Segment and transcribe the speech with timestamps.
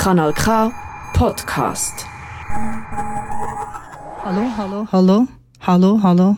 [0.00, 0.72] Kanal K
[1.14, 2.06] Podcast.
[4.24, 5.26] Halo, halo, halo,
[5.58, 6.36] halo, halo.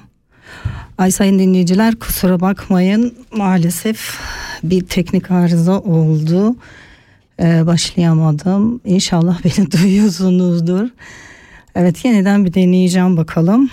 [0.98, 4.18] Ay sayın dinleyiciler kusura bakmayın maalesef
[4.64, 6.56] bir teknik arıza oldu.
[7.40, 8.80] Ee, başlayamadım.
[8.84, 10.88] İnşallah beni duyuyorsunuzdur.
[11.74, 13.70] Evet yeniden bir deneyeceğim bakalım.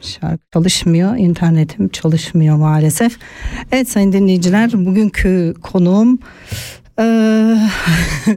[0.00, 3.18] Şarkı çalışmıyor, internetim çalışmıyor maalesef.
[3.72, 6.18] Evet sayın dinleyiciler bugünkü konuğum
[6.98, 7.04] e,
[8.26, 8.36] e,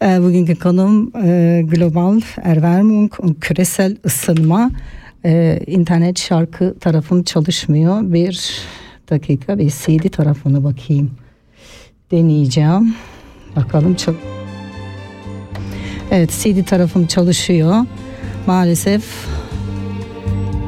[0.00, 4.70] bugünkü konum e, global erwärmung küresel ısınma.
[5.24, 8.02] E, internet şarkı tarafım çalışmıyor.
[8.02, 8.62] Bir
[9.10, 11.10] dakika bir CD tarafına bakayım.
[12.10, 12.94] Deneyeceğim.
[13.56, 14.14] Bakalım çal
[16.10, 17.84] Evet CD tarafım çalışıyor.
[18.46, 19.04] Maalesef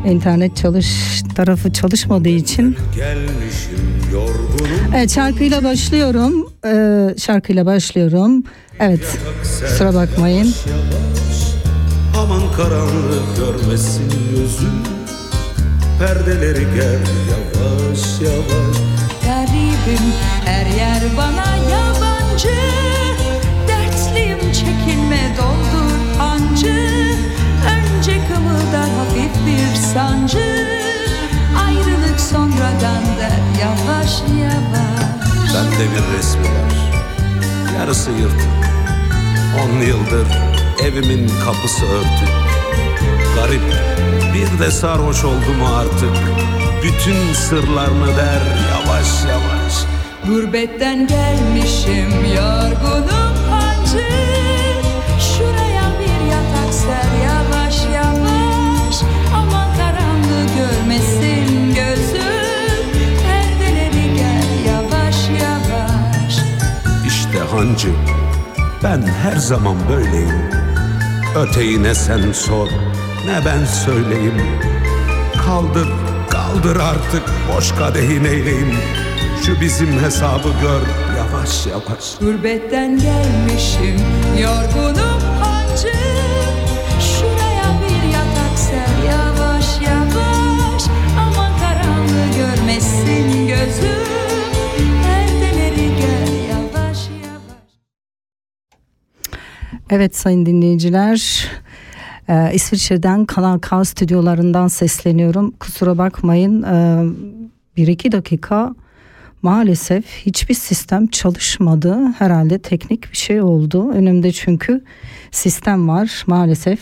[0.06, 3.78] internet çalış tarafı çalışmadığı için Gelmişim
[4.12, 6.52] yorgunum Evet şarkıyla başlıyorum.
[6.66, 8.44] Ee, şarkıyla başlıyorum.
[8.80, 10.54] Evet kusura bakmayın.
[12.16, 14.82] Aman karanlık görmesin gözüm
[15.98, 18.76] Perdeleri gel yavaş yavaş.
[19.24, 20.06] Garibim
[20.44, 22.58] her yer bana yabancı.
[23.68, 26.88] Dertliyim çekinme doldur hancı
[27.74, 30.66] Önce kımıldar hafif bir sancı.
[31.66, 35.54] Ayrılık sonradan der yavaş yavaş.
[35.54, 36.97] Bende bir resmi var
[37.78, 38.48] Yarısı yırtık.
[39.64, 40.26] On yıldır
[40.84, 42.28] evimin kapısı örtük.
[43.36, 43.62] Garip
[44.34, 46.16] bir de sarhoş oldum artık.
[46.82, 49.74] Bütün sırlarını der yavaş yavaş.
[50.26, 54.04] Gurbetten gelmişim yorgunum hancı
[67.78, 67.94] Hancı
[68.82, 70.50] ben her zaman böyleyim.
[71.36, 72.68] Öteyi ne sen sor
[73.26, 74.42] ne ben söyleyeyim?
[75.46, 75.88] Kaldır
[76.30, 77.22] kaldır artık
[77.52, 78.74] boş kadehin eyleyim.
[79.46, 80.82] Şu bizim hesabı gör
[81.18, 82.18] yavaş yavaş.
[82.20, 84.00] Gurbetten gelmişim
[84.40, 85.92] yorgunum hancı
[99.90, 101.48] Evet sayın dinleyiciler.
[102.28, 105.50] Ee, İsviçre'den Kanal K stüdyolarından sesleniyorum.
[105.50, 106.62] Kusura bakmayın.
[106.62, 107.04] Ee,
[107.76, 108.74] bir iki dakika
[109.42, 111.98] maalesef hiçbir sistem çalışmadı.
[112.18, 113.90] Herhalde teknik bir şey oldu.
[113.90, 114.84] Önümde çünkü
[115.30, 116.24] sistem var.
[116.26, 116.80] Maalesef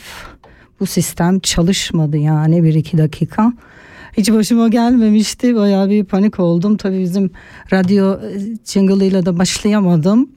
[0.80, 3.52] bu sistem çalışmadı yani bir iki dakika.
[4.16, 5.56] Hiç başıma gelmemişti.
[5.56, 6.76] Bayağı bir panik oldum.
[6.76, 7.30] Tabii bizim
[7.72, 8.18] radyo
[8.64, 10.28] jingle'ıyla da başlayamadım.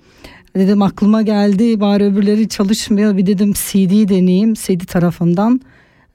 [0.56, 3.18] Dedim aklıma geldi bari öbürleri çalışmıyor.
[3.18, 4.54] Bir dedim CD deneyeyim.
[4.54, 5.62] CD tarafından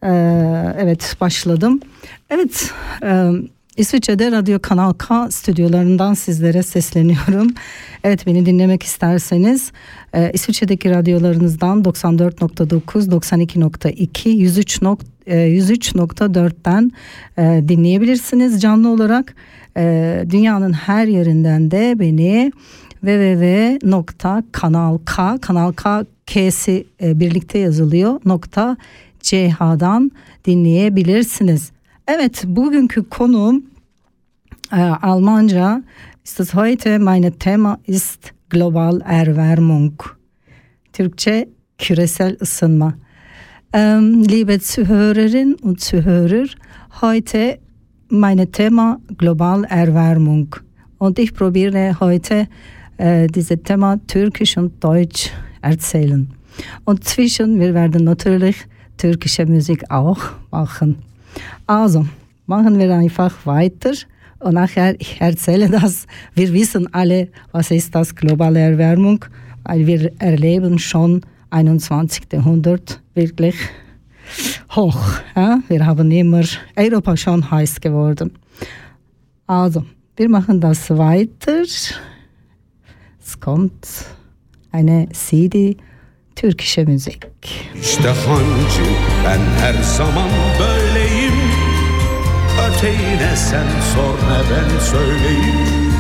[0.05, 1.81] ee, evet başladım.
[2.31, 2.73] Evet
[3.03, 3.31] e,
[3.77, 7.55] İsviçre'de Radyo Kanal K stüdyolarından sizlere sesleniyorum.
[8.05, 9.73] Evet beni dinlemek isterseniz
[10.15, 14.83] e, İsviçre'deki radyolarınızdan 94.9, 92.2, 103.
[15.27, 16.93] e, 103.4'ten
[17.39, 19.35] e, dinleyebilirsiniz canlı olarak.
[19.77, 22.53] E, dünyanın her yerinden de beni
[23.05, 24.65] www.kanalk
[27.03, 28.77] e, birlikte yazılıyor nokta
[29.21, 30.11] CH'dan
[30.45, 31.73] dinleyebilirsiniz.
[32.09, 33.65] Evet bugünkü konum
[34.73, 35.83] e, Almanca
[36.25, 40.01] ist heute meine Thema ist global Erwärmung.
[40.93, 41.49] Türkçe
[41.79, 42.95] küresel ısınma.
[43.73, 46.49] Ähm, liebe Zuhörerinnen und Zuhörer,
[47.03, 47.59] heute
[48.11, 50.57] meine Thema global Erwärmung.
[50.99, 52.47] Und ich probiere heute
[52.97, 55.31] äh, dieses Thema Türkisch und Deutsch
[55.63, 56.29] erzählen.
[56.85, 58.57] Und zwischen, wir werden natürlich
[58.97, 60.99] türkische Musik auch machen.
[61.67, 62.07] Also,
[62.47, 63.93] machen wir einfach weiter.
[64.39, 66.07] Und nachher, ich erzähle das.
[66.35, 69.25] Wir wissen alle, was ist das globale Erwärmung,
[69.65, 72.25] weil wir erleben schon 21.
[72.33, 73.57] Jahrhundert wirklich
[74.75, 75.01] hoch.
[75.35, 75.61] Ja?
[75.69, 76.45] Wir haben immer
[76.77, 78.33] Europa schon heiß geworden.
[79.47, 79.85] Also,
[80.17, 81.65] wir machen das weiter.
[83.41, 83.87] Kommt
[84.73, 85.75] eine CD
[86.37, 87.27] türkische Musik.
[87.81, 88.91] İşte hancı
[89.25, 90.29] ben her zaman
[90.61, 91.35] böyleyim.
[92.69, 95.93] Öteyi ne sen sor ne ben söyleyeyim.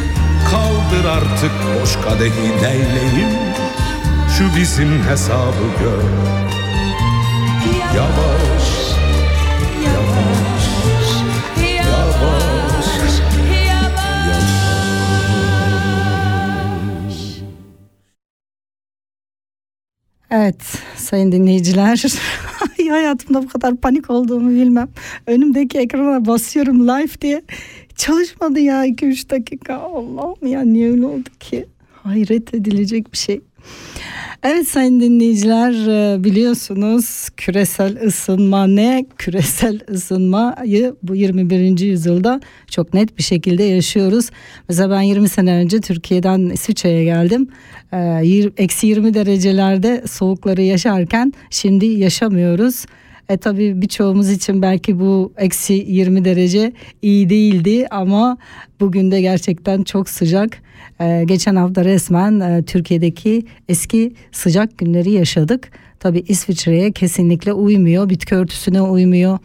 [0.50, 1.50] Kaldır artık
[1.80, 3.38] boş kadehi neyleyim.
[4.38, 6.04] Şu bizim hesabı gör.
[7.96, 8.83] Yavaş,
[20.36, 22.04] Evet sayın dinleyiciler
[22.90, 24.88] hayatımda bu kadar panik olduğumu bilmem.
[25.26, 27.42] Önümdeki ekrana basıyorum live diye
[27.96, 29.74] çalışmadı ya 2-3 dakika.
[29.74, 31.66] Allah'ım ya niye öyle oldu ki?
[32.02, 33.40] Hayret edilecek bir şey.
[34.42, 39.06] Evet sayın dinleyiciler e, biliyorsunuz küresel ısınma ne?
[39.18, 41.78] Küresel ısınmayı bu 21.
[41.78, 42.40] yüzyılda
[42.70, 44.30] çok net bir şekilde yaşıyoruz.
[44.68, 47.48] Mesela ben 20 sene önce Türkiye'den İsviçre'ye geldim.
[47.92, 48.22] E,
[48.56, 52.84] eksi 20 derecelerde soğukları yaşarken şimdi yaşamıyoruz.
[53.28, 56.72] E tabii birçoğumuz için belki bu eksi 20 derece
[57.02, 58.36] iyi değildi ama
[58.80, 60.63] bugün de gerçekten çok sıcak.
[61.00, 65.70] Ee, geçen hafta resmen e, Türkiye'deki eski sıcak günleri yaşadık.
[66.00, 69.38] Tabii İsviçre'ye kesinlikle uymuyor, bitki örtüsüne uymuyor.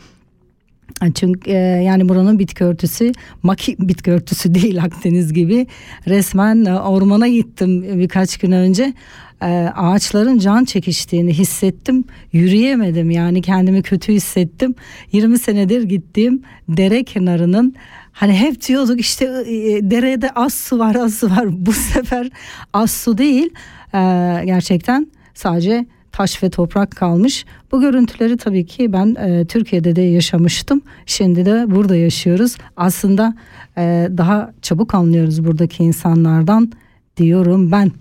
[1.15, 3.11] Çünkü e, yani buranın bitki örtüsü
[3.43, 5.67] maki bitki örtüsü değil Akdeniz gibi.
[6.07, 8.93] Resmen e, ormana gittim birkaç gün önce.
[9.41, 12.03] E, ağaçların can çekiştiğini hissettim.
[12.33, 14.75] Yürüyemedim yani kendimi kötü hissettim.
[15.11, 17.75] 20 senedir gittiğim dere kenarının
[18.19, 21.45] Hani hep diyorduk işte e, derede az su var az su var.
[21.65, 22.29] Bu sefer
[22.73, 23.49] az su değil
[23.93, 23.99] e,
[24.45, 27.45] gerçekten sadece taş ve toprak kalmış.
[27.71, 30.81] Bu görüntüleri tabii ki ben e, Türkiye'de de yaşamıştım.
[31.05, 32.57] Şimdi de burada yaşıyoruz.
[32.77, 33.35] Aslında
[33.77, 36.71] e, daha çabuk anlıyoruz buradaki insanlardan
[37.17, 37.91] diyorum ben.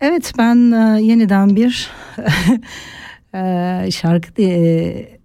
[0.00, 1.90] Evet ben e, yeniden bir
[3.34, 5.21] e, şarkı e,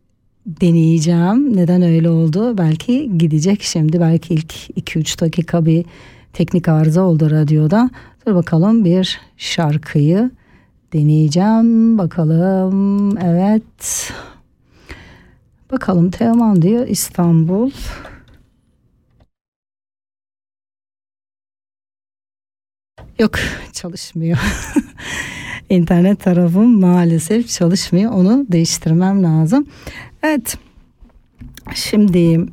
[0.48, 1.58] deneyeceğim.
[1.58, 2.58] Neden öyle oldu?
[2.58, 4.00] Belki gidecek şimdi.
[4.00, 5.86] Belki ilk 2-3 dakika bir
[6.34, 7.90] teknik arıza oldu radyoda.
[8.28, 10.32] Dur bakalım bir şarkıyı
[10.94, 11.98] deneyeceğim.
[11.98, 13.18] Bakalım.
[13.18, 14.14] Evet.
[15.72, 17.72] Bakalım Teoman diyor İstanbul.
[23.20, 23.32] Yok
[23.74, 24.38] çalışmıyor.
[25.70, 28.12] İnternet tarafım maalesef çalışmıyor.
[28.12, 29.68] Onu değiştirmem lazım.
[30.28, 30.58] Evet.
[31.74, 32.46] Şimdi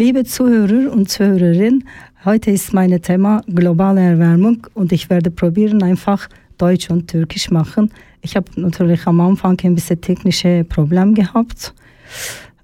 [0.00, 1.84] liebe Zuhörer und Zuhörerin,
[2.24, 7.90] heute ist meine Thema globale Erwärmung und ich werde probieren einfach Deutsch und Türkisch machen.
[8.20, 11.74] Ich habe natürlich am Anfang ein bisschen technische Probleme gehabt.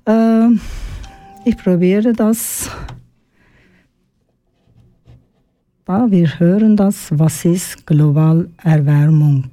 [0.06, 0.48] Äh,
[1.46, 2.70] ich probiere das.
[5.86, 9.48] Da wir hören das, was ist Globalerwärmung?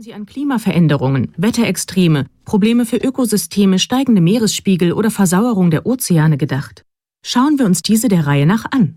[0.00, 6.86] Haben Sie an Klimaveränderungen, Wetterextreme, Probleme für Ökosysteme, steigende Meeresspiegel oder Versauerung der Ozeane gedacht?
[7.22, 8.96] Schauen wir uns diese der Reihe nach an.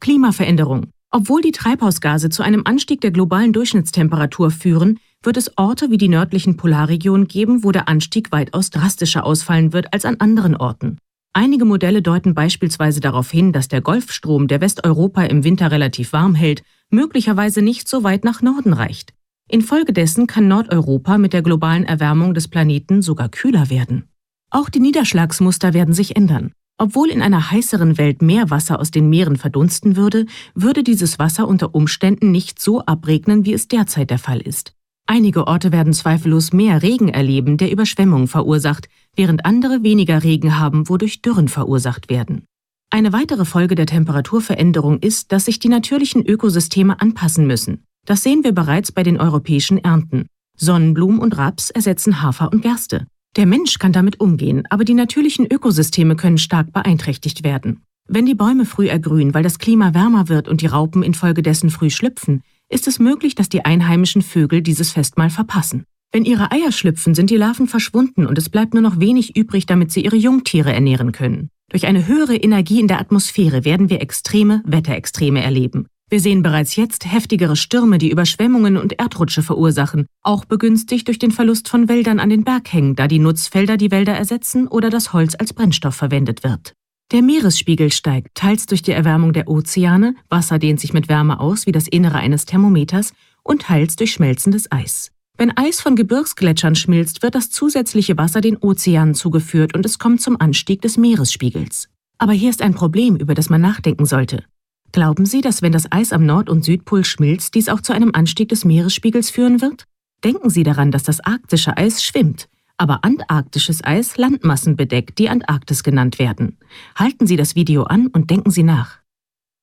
[0.00, 0.88] Klimaveränderung.
[1.10, 6.08] Obwohl die Treibhausgase zu einem Anstieg der globalen Durchschnittstemperatur führen, wird es Orte wie die
[6.08, 10.98] nördlichen Polarregionen geben, wo der Anstieg weitaus drastischer ausfallen wird als an anderen Orten.
[11.32, 16.34] Einige Modelle deuten beispielsweise darauf hin, dass der Golfstrom, der Westeuropa im Winter relativ warm
[16.34, 19.14] hält, möglicherweise nicht so weit nach Norden reicht.
[19.50, 24.04] Infolgedessen kann Nordeuropa mit der globalen Erwärmung des Planeten sogar kühler werden.
[24.50, 26.52] Auch die Niederschlagsmuster werden sich ändern.
[26.78, 31.46] Obwohl in einer heißeren Welt mehr Wasser aus den Meeren verdunsten würde, würde dieses Wasser
[31.46, 34.72] unter Umständen nicht so abregnen, wie es derzeit der Fall ist.
[35.06, 40.88] Einige Orte werden zweifellos mehr Regen erleben, der Überschwemmungen verursacht, während andere weniger Regen haben,
[40.88, 42.44] wodurch Dürren verursacht werden.
[42.88, 47.84] Eine weitere Folge der Temperaturveränderung ist, dass sich die natürlichen Ökosysteme anpassen müssen.
[48.06, 50.26] Das sehen wir bereits bei den europäischen Ernten.
[50.56, 53.06] Sonnenblumen und Raps ersetzen Hafer und Gerste.
[53.36, 57.82] Der Mensch kann damit umgehen, aber die natürlichen Ökosysteme können stark beeinträchtigt werden.
[58.08, 61.90] Wenn die Bäume früh ergrünen, weil das Klima wärmer wird und die Raupen infolgedessen früh
[61.90, 65.84] schlüpfen, ist es möglich, dass die einheimischen Vögel dieses Festmahl verpassen.
[66.12, 69.66] Wenn ihre Eier schlüpfen, sind die Larven verschwunden und es bleibt nur noch wenig übrig,
[69.66, 71.50] damit sie ihre Jungtiere ernähren können.
[71.70, 75.86] Durch eine höhere Energie in der Atmosphäre werden wir extreme Wetterextreme erleben.
[76.10, 81.30] Wir sehen bereits jetzt heftigere Stürme, die Überschwemmungen und Erdrutsche verursachen, auch begünstigt durch den
[81.30, 85.36] Verlust von Wäldern an den Berghängen, da die Nutzfelder die Wälder ersetzen oder das Holz
[85.36, 86.74] als Brennstoff verwendet wird.
[87.12, 91.66] Der Meeresspiegel steigt, teils durch die Erwärmung der Ozeane, Wasser dehnt sich mit Wärme aus
[91.66, 93.12] wie das Innere eines Thermometers,
[93.44, 95.12] und teils durch schmelzendes Eis.
[95.38, 100.20] Wenn Eis von Gebirgsgletschern schmilzt, wird das zusätzliche Wasser den Ozeanen zugeführt und es kommt
[100.20, 101.88] zum Anstieg des Meeresspiegels.
[102.18, 104.44] Aber hier ist ein Problem, über das man nachdenken sollte.
[104.92, 108.10] Glauben Sie, dass wenn das Eis am Nord- und Südpol schmilzt, dies auch zu einem
[108.12, 109.84] Anstieg des Meeresspiegels führen wird?
[110.24, 115.82] Denken Sie daran, dass das arktische Eis schwimmt, aber antarktisches Eis Landmassen bedeckt, die Antarktis
[115.84, 116.58] genannt werden.
[116.96, 118.98] Halten Sie das Video an und denken Sie nach.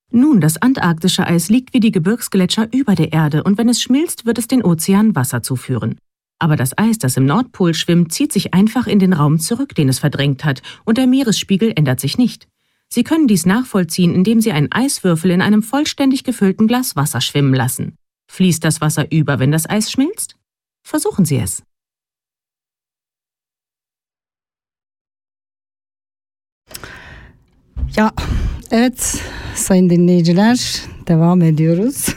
[0.09, 4.25] Nun, das antarktische Eis liegt wie die Gebirgsgletscher über der Erde und wenn es schmilzt,
[4.25, 5.97] wird es den Ozean Wasser zuführen.
[6.39, 9.89] Aber das Eis, das im Nordpol schwimmt, zieht sich einfach in den Raum zurück, den
[9.89, 12.47] es verdrängt hat, und der Meeresspiegel ändert sich nicht.
[12.89, 17.53] Sie können dies nachvollziehen, indem Sie einen Eiswürfel in einem vollständig gefüllten Glas Wasser schwimmen
[17.53, 17.97] lassen.
[18.31, 20.35] Fließt das Wasser über, wenn das Eis schmilzt?
[20.83, 21.63] Versuchen Sie es.
[27.95, 28.13] Ya
[28.71, 29.23] evet
[29.55, 32.07] sayın dinleyiciler devam ediyoruz.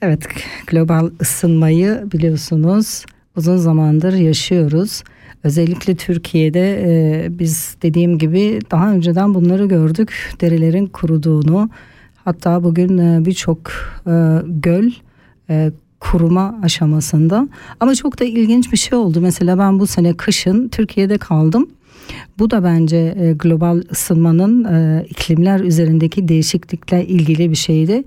[0.00, 0.26] evet
[0.66, 3.04] global ısınmayı biliyorsunuz
[3.36, 5.02] uzun zamandır yaşıyoruz.
[5.44, 10.34] Özellikle Türkiye'de e, biz dediğim gibi daha önceden bunları gördük.
[10.40, 11.70] Derilerin kuruduğunu
[12.24, 13.58] hatta bugün e, birçok
[14.06, 14.90] e, göl
[15.50, 17.48] e, kuruma aşamasında.
[17.80, 19.20] Ama çok da ilginç bir şey oldu.
[19.20, 21.68] Mesela ben bu sene kışın Türkiye'de kaldım.
[22.38, 28.04] Bu da bence e, global ısınmanın e, iklimler üzerindeki değişiklikle ilgili bir şeydi.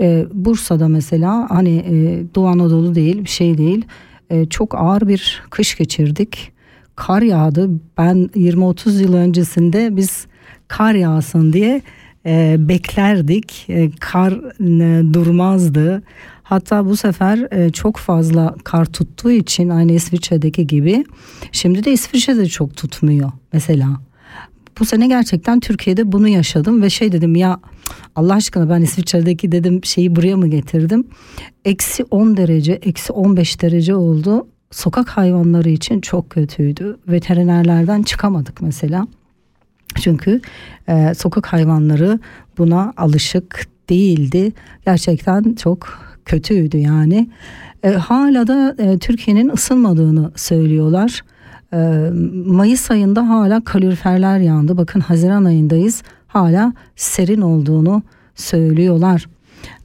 [0.00, 3.84] E, Bursa'da mesela hani e, Doğu Anadolu değil bir şey değil.
[4.30, 6.57] E, çok ağır bir kış geçirdik.
[6.98, 7.70] Kar yağdı.
[7.98, 10.26] Ben 20-30 yıl öncesinde biz
[10.68, 11.82] kar yağsın diye
[12.26, 13.66] e, beklerdik.
[13.68, 16.02] E, kar e, durmazdı.
[16.42, 21.04] Hatta bu sefer e, çok fazla kar tuttuğu için aynı İsviçre'deki gibi
[21.52, 23.88] şimdi de İsviçre'de çok tutmuyor mesela.
[24.80, 27.60] Bu sene gerçekten Türkiye'de bunu yaşadım ve şey dedim ya
[28.16, 31.06] Allah aşkına ben İsviçre'deki dedim şeyi buraya mı getirdim?
[31.64, 34.46] Eksi 10 derece, eksi 15 derece oldu.
[34.70, 36.98] Sokak hayvanları için çok kötüydü.
[37.08, 39.06] Veterinerlerden çıkamadık mesela.
[39.94, 40.40] Çünkü
[40.88, 42.20] e, sokak hayvanları
[42.58, 44.52] buna alışık değildi.
[44.84, 45.88] Gerçekten çok
[46.24, 47.30] kötüydü yani.
[47.82, 51.24] E, hala da e, Türkiye'nin ısınmadığını söylüyorlar.
[51.72, 51.78] E,
[52.46, 54.76] Mayıs ayında hala kaloriferler yandı.
[54.76, 56.02] Bakın Haziran ayındayız.
[56.26, 58.02] Hala serin olduğunu
[58.34, 59.26] söylüyorlar.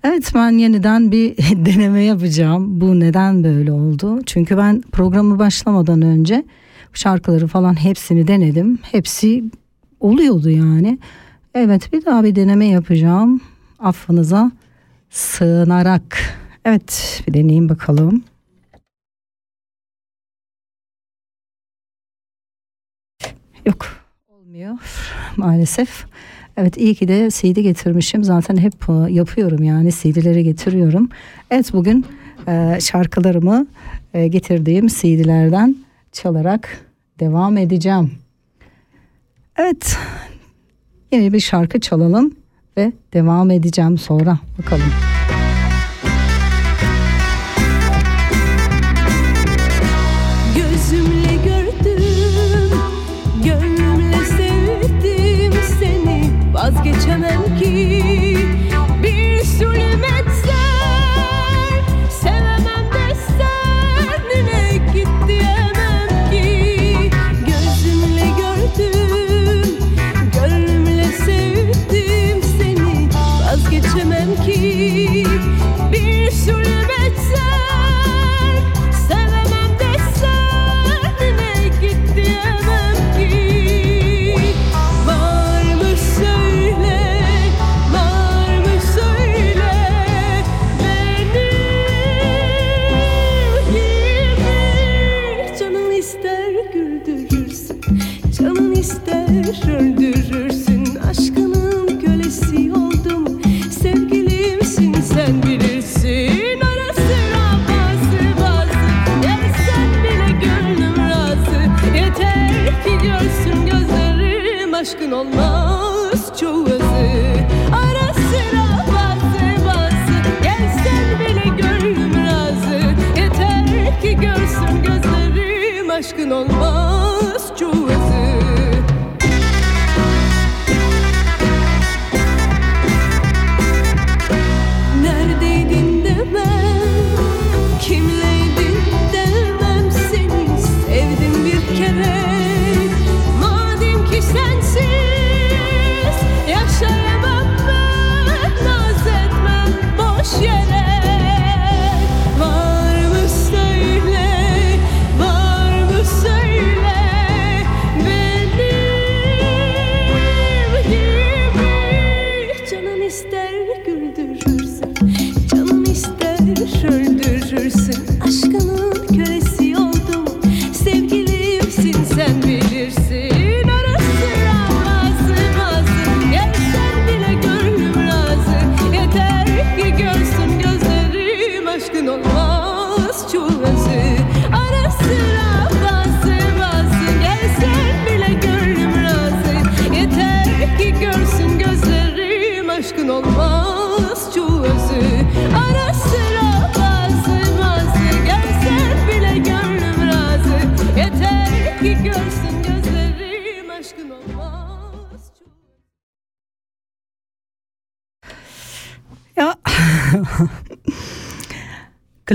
[0.04, 2.82] Evet ben yeniden bir deneme yapacağım.
[2.82, 4.20] Bu neden böyle oldu?
[4.26, 6.44] Çünkü ben programı başlamadan önce
[6.94, 8.80] şarkıları falan hepsini denedim.
[8.82, 9.44] Hepsi
[10.00, 11.00] oluyordu yani.
[11.54, 13.42] Evet bir daha bir deneme yapacağım.
[13.80, 14.52] Affınıza
[15.10, 16.18] sığınarak.
[16.66, 18.24] Evet bir deneyeyim bakalım.
[23.66, 23.86] Yok
[24.30, 24.78] olmuyor
[25.38, 26.06] maalesef.
[26.58, 28.24] Evet iyi ki de CD getirmişim.
[28.24, 31.10] Zaten hep e, yapıyorum yani CD'leri getiriyorum.
[31.52, 32.06] Evet bugün
[32.48, 33.68] e, şarkılarımı
[34.14, 35.76] e, getirdiğim CD'lerden
[36.12, 36.86] çalarak
[37.20, 38.12] devam edeceğim.
[39.58, 39.98] Evet
[41.12, 42.36] yeni bir şarkı çalalım
[42.78, 45.13] ve devam edeceğim sonra bakalım.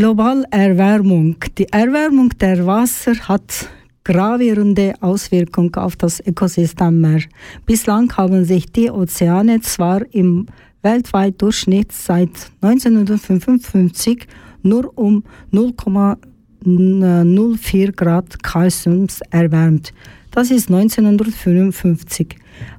[0.08, 1.36] Global Erwärmung.
[1.58, 3.68] Die Erwärmung der Wasser hat
[4.04, 7.20] gravierende Auswirkungen auf das Ökosystem Meer.
[7.66, 10.46] Bislang haben sich die Ozeane zwar im
[10.80, 12.30] weltweiten Durchschnitt seit
[12.62, 14.26] 1955
[14.62, 19.92] nur um 0,04 Grad Celsius erwärmt.
[20.30, 22.34] Das ist 1955.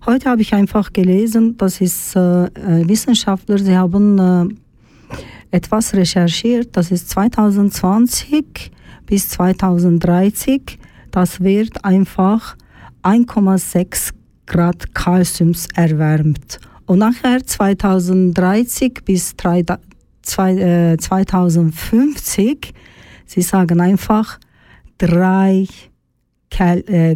[0.07, 4.48] Heute habe ich einfach gelesen, das ist äh, äh, Wissenschaftler, sie haben äh,
[5.51, 8.72] etwas recherchiert, das ist 2020
[9.06, 10.77] bis 2030,
[11.12, 12.56] das wird einfach
[13.03, 14.13] 1,6
[14.46, 16.60] Grad Celsius erwärmt.
[16.86, 19.63] Und nachher 2030 bis 3,
[20.22, 22.74] zwei, äh, 2050,
[23.25, 24.39] sie sagen einfach
[24.98, 25.68] 3
[26.50, 27.15] Kel äh,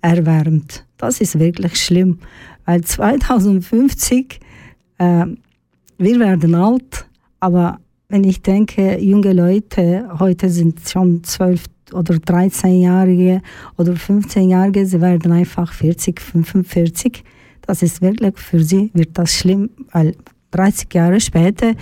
[0.00, 0.86] erwärmt.
[0.96, 2.18] Das ist wirklich schlimm,
[2.64, 4.40] weil 2050,
[4.98, 5.26] äh,
[5.98, 7.06] wir werden alt,
[7.42, 13.42] aber wenn ich denke, junge Leute heute sind schon 12 oder 13-Jährige
[13.76, 17.24] oder 15-Jährige, sie werden einfach 40, 45.
[17.62, 20.14] Das ist wirklich für sie wird das schlimm, weil
[20.52, 21.72] 30 Jahre später,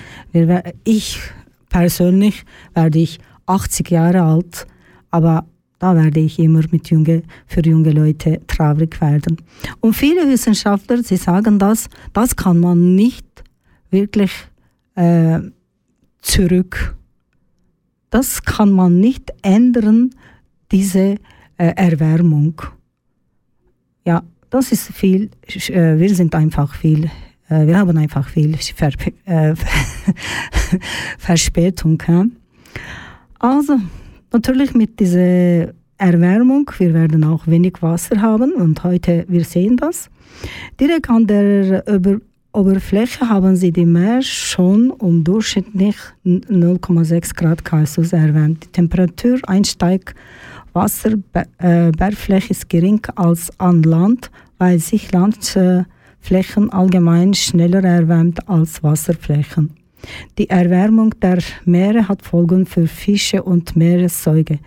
[0.84, 1.20] ich
[1.68, 4.66] persönlich werde ich 80 Jahre alt,
[5.10, 5.44] aber
[5.78, 9.36] da werde ich immer mit junge, für junge Leute traurig werden.
[9.80, 13.26] Und viele Wissenschaftler, sie sagen das, das kann man nicht
[13.90, 14.32] wirklich
[15.00, 15.40] äh,
[16.20, 16.94] zurück.
[18.10, 20.10] Das kann man nicht ändern,
[20.72, 21.16] diese
[21.56, 22.60] äh, Erwärmung.
[24.04, 27.04] Ja, das ist viel, äh, wir sind einfach viel,
[27.48, 28.92] äh, wir haben einfach viel Ver
[29.24, 29.54] äh,
[31.18, 32.02] Verspätung.
[32.06, 32.26] Ja?
[33.38, 33.78] Also,
[34.32, 40.10] natürlich mit dieser Erwärmung, wir werden auch wenig Wasser haben und heute, wir sehen das.
[40.78, 42.20] Direkt an der Über
[42.52, 48.64] Oberfläche haben sie die Meer schon um durchschnittlich 0,6 Grad Celsius erwärmt.
[48.64, 50.14] Die Temperatur einsteigt,
[50.72, 59.70] Wasserbergfläche ist gering als an Land, weil sich Landflächen allgemein schneller erwärmt als Wasserflächen.
[60.38, 64.58] Die Erwärmung der Meere hat Folgen für Fische und Meeressäuge.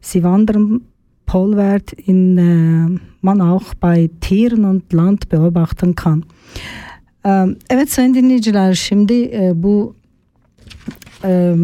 [0.00, 0.82] Sie wandern
[1.24, 6.24] polwert, in äh, man auch bei Tieren und Land beobachten kann.
[7.70, 9.96] Evet sayın dinleyiciler şimdi e, bu
[11.24, 11.54] e,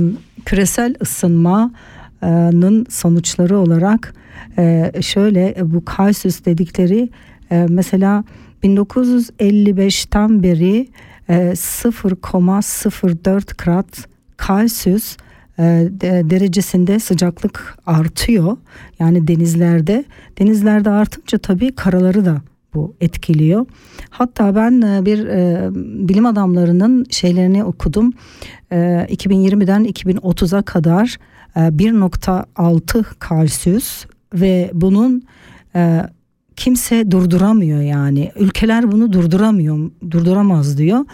[0.45, 4.15] küresel ısınmanın sonuçları olarak
[4.59, 7.09] e, şöyle bu Celsius dedikleri
[7.69, 8.25] mesela
[8.65, 10.89] 1955'ten beri
[11.29, 13.97] 0,04 grad
[14.47, 15.17] Celsius
[16.31, 18.57] derecesinde sıcaklık artıyor.
[18.99, 20.05] Yani denizlerde.
[20.39, 22.43] Denizlerde artınca tabii karaları da
[22.77, 23.67] bu etkiliyor.
[24.11, 25.69] Hatta ben bir e,
[26.09, 28.13] bilim adamlarının şeylerini okudum.
[28.73, 28.77] E,
[29.11, 31.17] 2020'den 2030'a kadar
[31.57, 35.23] e, 1.6 kalsiyus ve bunun
[35.75, 36.03] e,
[36.57, 38.33] kimse durduramıyor yani.
[38.37, 41.05] Ülkeler bunu durduramıyor, durduramaz diyor.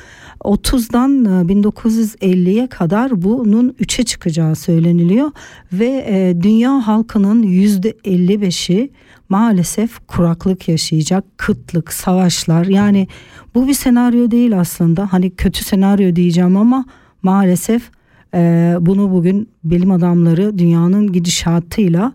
[0.41, 5.31] 30'dan 1950'ye kadar bunun 3'e çıkacağı söyleniliyor
[5.73, 8.91] ve e, dünya halkının %55'i
[9.29, 12.65] maalesef kuraklık yaşayacak, kıtlık, savaşlar.
[12.65, 13.09] Yani
[13.55, 15.13] bu bir senaryo değil aslında.
[15.13, 16.85] Hani kötü senaryo diyeceğim ama
[17.23, 17.91] maalesef
[18.35, 22.13] e, bunu bugün bilim adamları dünyanın gidişatıyla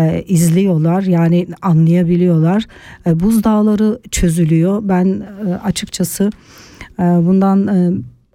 [0.00, 2.66] e, izliyorlar yani anlayabiliyorlar.
[3.06, 4.80] E, buzdağları çözülüyor.
[4.82, 6.30] Ben e, açıkçası
[6.98, 7.90] e, bundan e,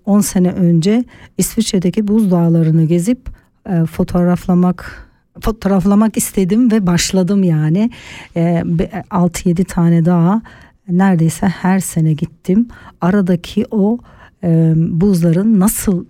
[0.05, 1.03] 10 sene önce
[1.37, 3.29] İsviçre'deki buzdağlarını gezip
[3.69, 5.05] e, fotoğraflamak
[5.41, 7.91] fotoğraflamak istedim ve başladım yani.
[8.35, 10.41] E, 6-7 tane daha
[10.89, 12.67] neredeyse her sene gittim.
[13.01, 13.97] Aradaki o
[14.43, 16.05] e, buzların nasıl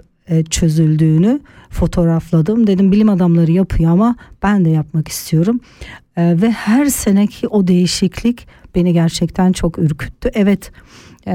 [0.50, 2.68] çözüldüğünü fotoğrafladım.
[2.68, 5.60] Dedim bilim adamları yapıyor ama ben de yapmak istiyorum.
[6.18, 10.30] E, ve her seneki o değişiklik beni gerçekten çok ürküttü.
[10.34, 10.72] Evet
[11.28, 11.34] e,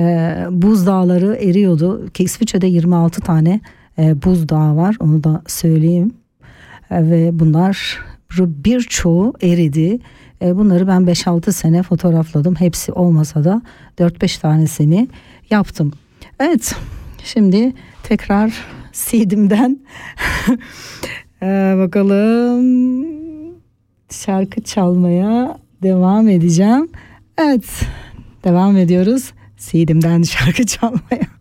[0.51, 2.09] buzdağları eriyordu.
[2.09, 3.61] Ki İsviçre'de 26 tane
[3.99, 6.15] e, buzdağı var onu da söyleyeyim.
[6.91, 7.99] E, ve bunlar
[8.39, 9.99] birçoğu eridi.
[10.43, 12.55] E, bunları ben 5-6 sene fotoğrafladım.
[12.55, 13.63] Hepsi olmasa da
[13.99, 15.09] 4-5 tanesini
[15.51, 15.93] yaptım.
[16.41, 16.77] Evet
[17.25, 17.73] şimdi
[18.03, 18.53] tekrar
[18.93, 19.81] Sidim'den
[21.43, 22.65] ee, bakalım
[24.11, 26.89] şarkı çalmaya devam edeceğim.
[27.39, 27.83] Evet
[28.45, 31.40] devam ediyoruz Sidim'den şarkı çalmaya.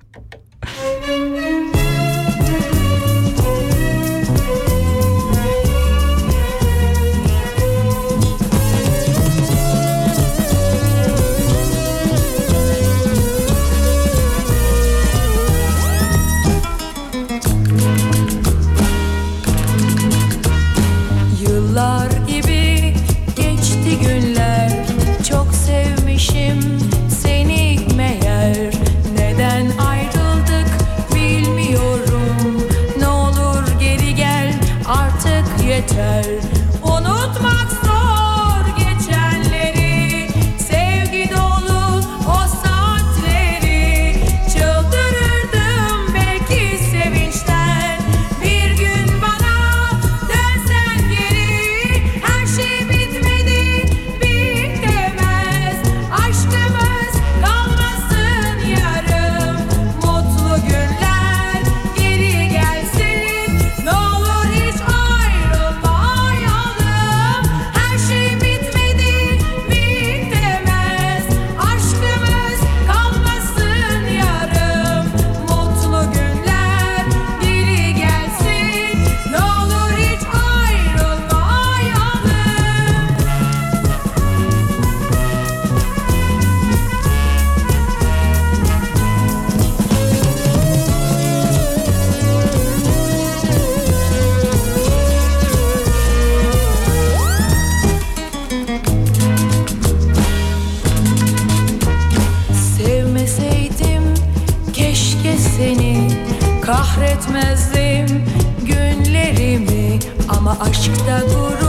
[107.20, 108.26] Kahretmezdim
[108.66, 110.00] günlerimi.
[110.30, 111.69] Ama aşkta gurur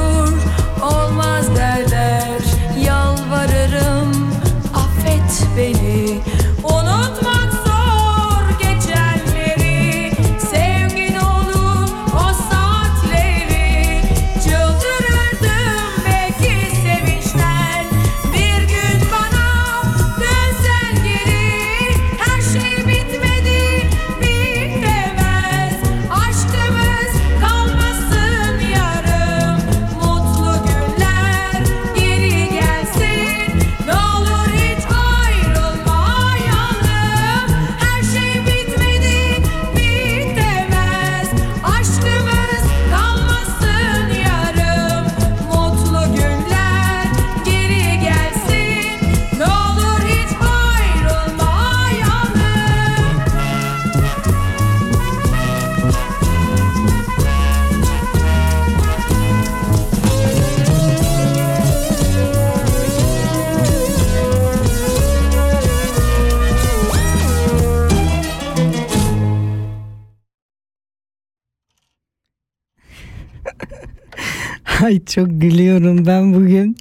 [75.10, 76.76] çok gülüyorum ben bugün.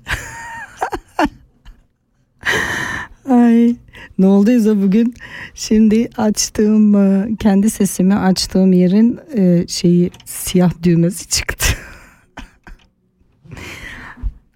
[3.30, 3.76] Ay
[4.20, 5.14] ne olduysa bugün
[5.56, 11.66] şimdi açtığım e, kendi sesimi açtığım yerin e, şeyi siyah düğmesi çıktı.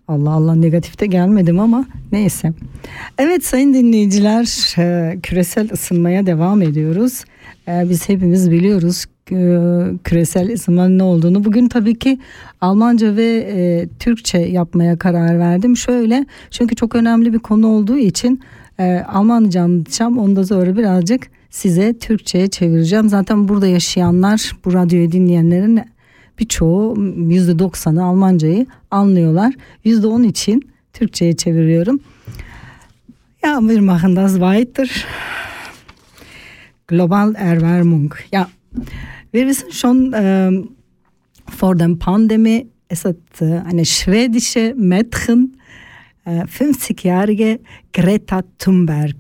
[0.08, 2.54] Allah Allah negatifte gelmedim ama neyse.
[3.18, 7.24] Evet sayın dinleyiciler e, küresel ısınmaya devam ediyoruz.
[7.68, 9.06] Biz hepimiz biliyoruz
[10.04, 11.44] küresel ısınmanın ne olduğunu.
[11.44, 12.20] Bugün tabii ki
[12.62, 15.78] Almanca ve e, Türkçe yapmaya karar verdim.
[15.78, 18.42] Şöyle çünkü çok önemli bir konu olduğu için
[18.80, 20.18] e, Almanca anlatacağım.
[20.18, 23.10] Ondan sonra birazcık size Türkçe'ye çevireceğim.
[23.10, 25.82] Zaten burada yaşayanlar bu radyoyu dinleyenlerin
[26.40, 29.54] birçoğu yüzde doksanı Almancayı anlıyorlar.
[29.84, 32.00] Yüzde on için Türkçe'ye çeviriyorum.
[33.46, 35.06] Ja, wir machen das weiter.
[36.88, 38.12] Global Erwärmung.
[38.32, 38.48] Ja,
[39.32, 40.70] wir wissen schon ähm,
[41.50, 45.58] vor der Pandemie, es hat äh, eine schwedische Mädchen,
[46.26, 47.60] äh, 50-jährige
[47.92, 49.16] Greta Thunberg.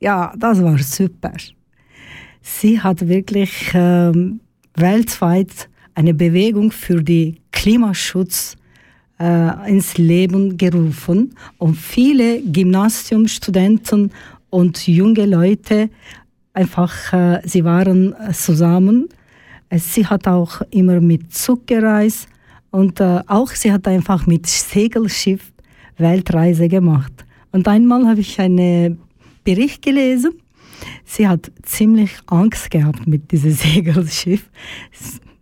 [0.00, 1.32] Ja, das war super.
[2.40, 4.40] Sie hat wirklich ähm,
[4.74, 8.56] weltweit eine Bewegung für die Klimaschutz
[9.20, 14.10] äh, ins Leben gerufen und viele Gymnasiumstudenten
[14.50, 15.88] und junge Leute
[16.52, 19.08] einfach, äh, sie waren äh, zusammen.
[19.68, 22.28] Äh, Sie hat auch immer mit Zug gereist
[22.70, 25.52] und äh, auch sie hat einfach mit Segelschiff
[25.98, 27.12] Weltreise gemacht.
[27.52, 28.98] Und einmal habe ich einen
[29.44, 30.32] Bericht gelesen.
[31.04, 34.50] Sie hat ziemlich Angst gehabt mit diesem Segelschiff.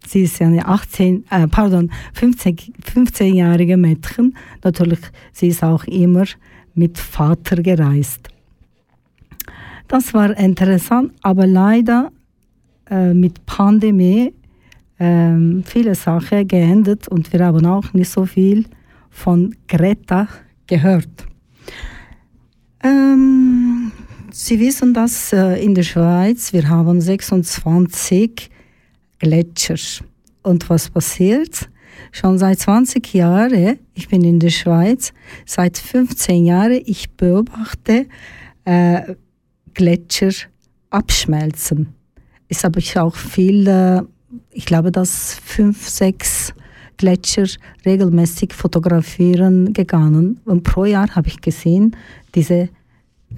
[0.07, 4.37] Sie ist eine 18, äh, pardon, 15, 15-jährige Mädchen.
[4.65, 5.01] Natürlich,
[5.33, 6.25] sie ist auch immer
[6.75, 8.29] mit Vater gereist.
[9.91, 12.13] Das war interessant, aber leider
[12.89, 14.33] äh, mit Pandemie
[15.01, 18.67] ähm, viele Sachen geändert und wir haben auch nicht so viel
[19.11, 20.29] von Greta
[20.69, 21.27] gehört.
[22.85, 23.91] Ähm,
[24.31, 28.49] Sie wissen, dass äh, in der Schweiz wir haben 26
[29.19, 30.05] Gletscher.
[30.45, 31.69] Und was passiert?
[32.13, 35.13] Schon seit 20 Jahren, ich bin in der Schweiz,
[35.47, 38.07] seit 15 Jahren, ich beobachte
[38.65, 39.17] äh,
[39.81, 40.33] Gletscher
[40.91, 41.95] abschmelzen.
[42.49, 44.03] Ist aber ich auch viel, äh,
[44.51, 46.53] ich glaube, dass fünf, sechs
[46.99, 47.47] Gletscher
[47.87, 50.39] regelmäßig fotografieren gegangen.
[50.45, 51.97] Und pro Jahr habe ich gesehen,
[52.35, 52.69] diese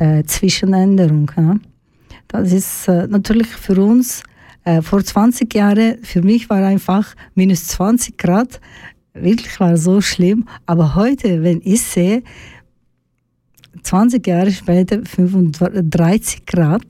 [0.01, 1.31] äh, Zwischenänderung.
[1.37, 1.55] Ja.
[2.27, 4.25] Das ist äh, natürlich für uns,
[4.65, 8.61] äh, vor 20 Jahren, für mich war einfach minus 20 Grad,
[9.15, 10.49] wirklich war so schlimm.
[10.67, 12.25] Aber heute, wenn ich sehe,
[13.83, 16.83] 20 Jahre später 35 Grad,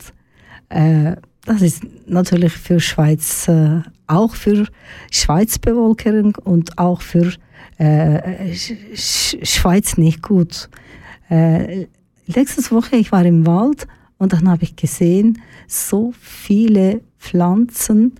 [0.68, 4.66] äh, das ist natürlich für Schweiz, äh, auch für
[5.10, 7.32] Schweizbevölkerung und auch für
[7.78, 10.68] äh, Sch Sch Schweiz nicht gut.
[11.28, 11.86] Äh,
[12.26, 18.12] letzte Woche, ich war im Wald und dann habe ich gesehen, so viele Pflanzen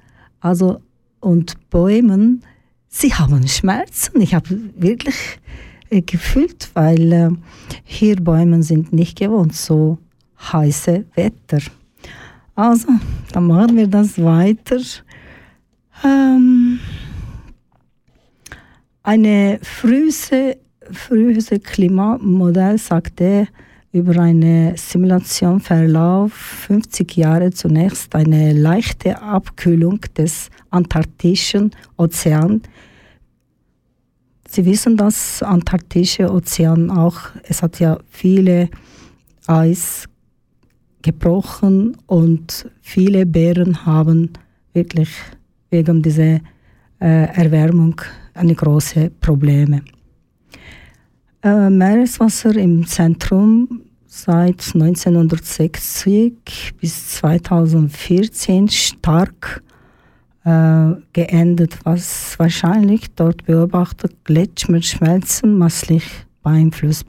[0.42, 0.80] also,
[1.20, 2.42] und Bäumen,
[2.88, 4.20] sie haben Schmerzen.
[4.20, 5.14] Ich habe wirklich
[6.00, 7.30] gefühlt, weil äh,
[7.84, 9.98] hier Bäume sind nicht gewohnt, so
[10.52, 11.60] heiße Wetter.
[12.54, 12.88] Also,
[13.32, 14.78] dann machen wir das weiter.
[16.04, 16.80] Ähm,
[19.02, 20.56] eine frühe,
[20.90, 23.48] frühe Klimamodell sagte,
[23.92, 32.62] über eine Simulationverlauf 50 Jahre zunächst eine leichte Abkühlung des Antarktischen Ozeans.
[34.54, 38.68] Sie wissen, dass Antarktische Ozean auch, es hat ja viele
[39.46, 40.06] Eis
[41.00, 44.28] gebrochen und viele Bären haben
[44.74, 45.08] wirklich
[45.70, 46.40] wegen dieser
[47.00, 47.98] äh, Erwärmung
[48.34, 49.80] eine große Probleme.
[51.42, 59.62] Äh, Meereswasser im Zentrum seit 1960 bis 2014 stark
[60.44, 66.04] äh, geändert, was wahrscheinlich dort beobachtet Gletscher schmelzen masslich
[66.42, 67.06] beeinflusst.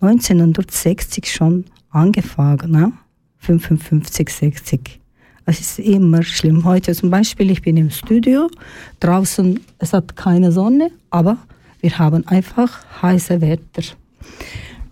[0.00, 2.92] 1960 schon angefangen, ne?
[3.38, 5.00] 55, 60.
[5.44, 6.64] Es ist immer schlimm.
[6.64, 8.48] Heute zum Beispiel, ich bin im Studio,
[9.00, 11.36] draußen, es hat keine Sonne, aber
[11.80, 13.82] wir haben einfach heiße Wetter.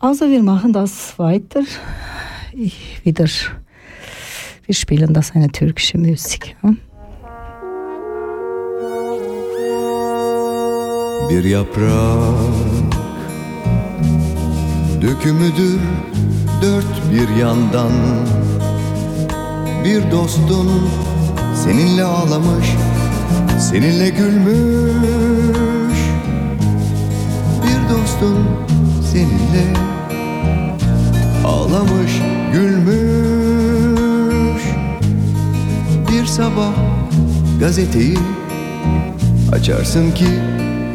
[0.01, 1.63] Also wir machen das weiter.
[2.53, 3.27] Ich wieder,
[4.67, 6.57] wir spielen das eine türkische Musik.
[6.63, 6.75] Ja?
[11.29, 11.91] Bir yaprak.
[15.03, 15.81] Dökümüdür
[16.63, 17.93] dört bir yandan.
[19.85, 20.69] Bir dostun
[21.65, 22.67] seninle ağlamış
[23.59, 25.99] Seninle gülmüş.
[27.63, 28.39] Bir dostun
[29.13, 29.75] seninle
[31.45, 32.13] Ağlamış
[32.53, 32.91] gülmüş.
[36.13, 36.73] Bir sabah
[37.61, 38.19] gazeteyi
[39.53, 40.29] Açarsın ki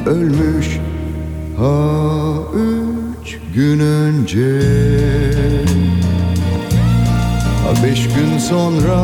[0.05, 0.79] ölmüş.
[1.57, 1.77] Ha
[2.55, 4.61] üç gün önce.
[7.63, 9.01] Ha beş gün sonra.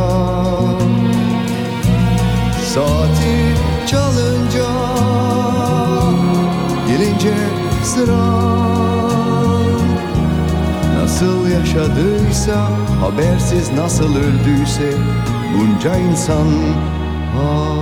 [2.73, 3.55] Saati
[3.87, 4.67] çalınca
[6.87, 7.33] Gelince
[7.83, 8.51] sıra.
[11.01, 12.69] Nasıl yaşadıysa
[13.01, 14.93] Habersiz nasıl öldüyse
[15.57, 16.47] Bunca insan
[17.35, 17.75] Ha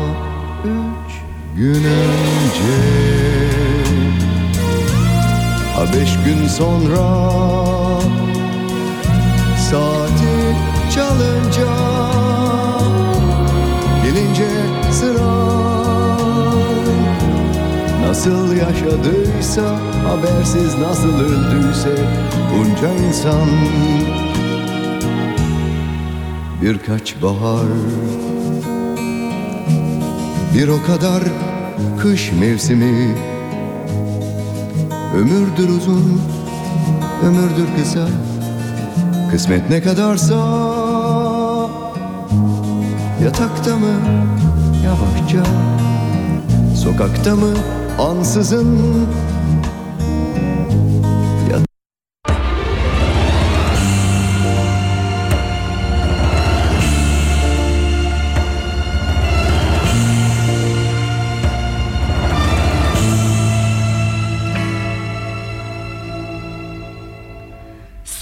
[1.60, 2.80] gün önce
[5.76, 7.30] Ha beş gün sonra.
[9.70, 10.56] Saati
[10.96, 11.72] çalınca.
[14.04, 14.50] Gelince
[14.92, 15.50] sıra.
[18.08, 21.96] Nasıl yaşadıysa Habersiz nasıl öldüyse
[22.54, 23.50] Bunca insan.
[26.62, 27.68] Birkaç bahar.
[30.56, 31.49] Bir o kadar
[32.02, 33.16] kış mevsimi.
[35.18, 36.22] Ömürdür uzun,
[37.26, 38.08] ömürdür kısa.
[39.32, 40.36] Kısmet ne kadarsa
[43.24, 43.94] Yatakta mı
[44.86, 45.44] yavaşça?
[46.84, 47.54] Sokakta mı
[48.00, 48.78] ansızın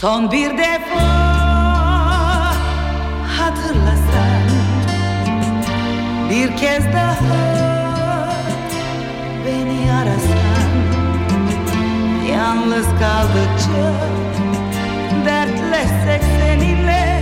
[0.08, 1.08] Son bir defa
[3.40, 4.48] hatırlasan
[6.30, 8.30] Bir kez daha
[9.46, 10.72] beni arasan
[12.32, 13.94] Yalnız kaldıkça
[15.26, 17.17] dertleşsek seninle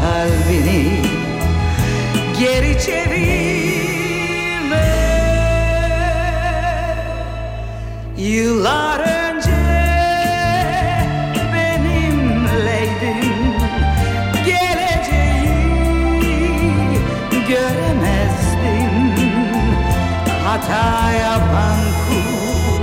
[0.00, 1.02] kalbini
[2.38, 4.18] geri çevirme.
[8.18, 9.58] Yıllar önce
[11.54, 13.24] benimleydin
[14.46, 15.48] geleceği
[17.48, 18.96] göremezdim
[20.44, 22.82] hata yapan kul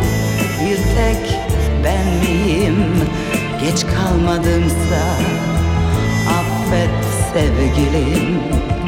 [0.66, 1.40] bir tek
[1.84, 2.80] ben miyim?
[3.62, 5.04] Geç kalmadımsa
[6.30, 7.05] affet
[7.36, 8.85] sevgilim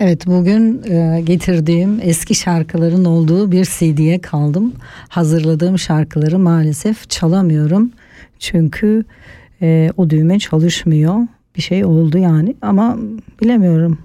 [0.00, 4.72] Evet bugün e, getirdiğim eski şarkıların olduğu bir CD'ye kaldım.
[5.08, 7.90] Hazırladığım şarkıları maalesef çalamıyorum.
[8.38, 9.04] Çünkü
[9.62, 11.16] e, o düğme çalışmıyor.
[11.56, 12.98] Bir şey oldu yani ama
[13.42, 13.98] bilemiyorum.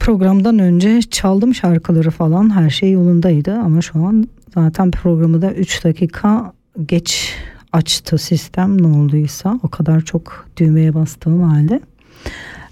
[0.00, 5.84] Programdan önce çaldım şarkıları falan her şey yolundaydı ama şu an zaten programı da 3
[5.84, 6.52] dakika
[6.86, 7.34] geç
[7.72, 11.80] açtı sistem ne olduysa o kadar çok düğmeye bastığım halde.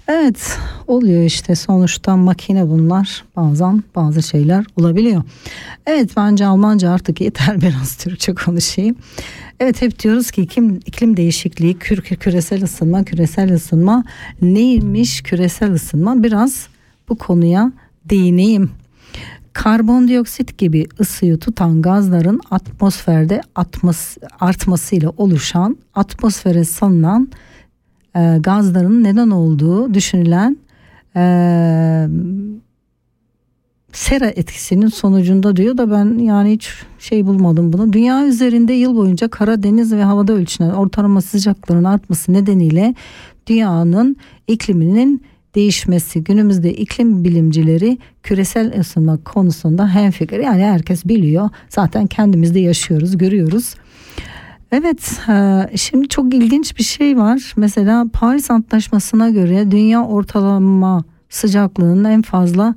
[0.09, 5.23] Evet oluyor işte sonuçta makine bunlar bazen bazı şeyler olabiliyor.
[5.85, 8.95] Evet bence Almanca artık yeter biraz Türkçe konuşayım.
[9.59, 14.03] Evet hep diyoruz ki iklim, iklim değişikliği, kür, küresel ısınma, küresel ısınma
[14.41, 16.67] neymiş küresel ısınma biraz
[17.09, 17.71] bu konuya
[18.05, 18.71] değineyim.
[19.53, 27.29] Karbondioksit gibi ısıyı tutan gazların atmosferde atmos, artmasıyla oluşan atmosfere salınan
[28.15, 30.57] e, gazların neden olduğu düşünülen
[31.15, 31.21] e,
[33.93, 36.69] sera etkisinin sonucunda diyor da ben yani hiç
[36.99, 37.93] şey bulmadım bunu.
[37.93, 42.95] Dünya üzerinde yıl boyunca kara deniz ve havada ölçülen ortalama sıcakların artması nedeniyle
[43.47, 44.15] dünyanın
[44.47, 45.23] ikliminin
[45.55, 50.39] değişmesi günümüzde iklim bilimcileri küresel ısınma konusunda hemfikir.
[50.39, 51.49] Yani herkes biliyor.
[51.69, 53.75] Zaten kendimizde yaşıyoruz, görüyoruz.
[54.71, 57.53] Evet, e, şimdi çok ilginç bir şey var.
[57.57, 62.75] Mesela Paris Antlaşması'na göre dünya ortalama sıcaklığının en fazla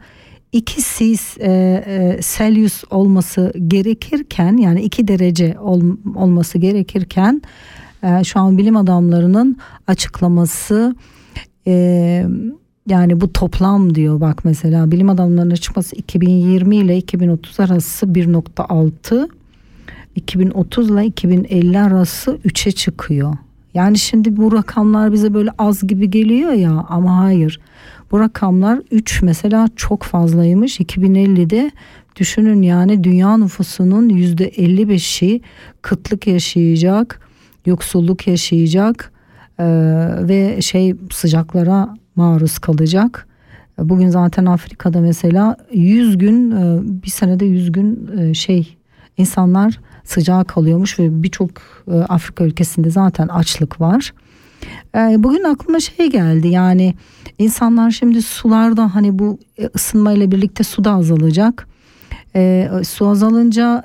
[0.52, 1.50] 2 sis e,
[1.86, 5.82] e, Celsius olması gerekirken yani 2 derece ol,
[6.14, 7.42] olması gerekirken
[8.24, 9.56] şu an bilim adamlarının
[9.86, 10.94] açıklaması
[12.88, 19.28] yani bu toplam diyor bak mesela bilim adamlarının açıklaması 2020 ile 2030 arası 1.6
[20.16, 23.34] 2030 ile 2050 arası 3'e çıkıyor.
[23.74, 27.60] Yani şimdi bu rakamlar bize böyle az gibi geliyor ya ama hayır.
[28.10, 30.80] Bu rakamlar 3 mesela çok fazlaymış.
[30.80, 31.70] 2050'de
[32.16, 35.40] düşünün yani dünya nüfusunun %55'i
[35.82, 37.20] kıtlık yaşayacak,
[37.66, 39.12] yoksulluk yaşayacak
[39.58, 39.64] e,
[40.28, 43.28] ve şey sıcaklara maruz kalacak.
[43.78, 48.76] Bugün zaten Afrika'da mesela 100 gün e, bir senede 100 gün e, şey
[49.16, 51.50] insanlar sıcağa kalıyormuş ve birçok
[51.88, 54.12] e, Afrika ülkesinde zaten açlık var.
[54.94, 56.94] Bugün aklıma şey geldi yani
[57.38, 59.38] insanlar şimdi sularda hani bu
[59.74, 61.68] ısınmayla birlikte su da azalacak.
[62.84, 63.84] su azalınca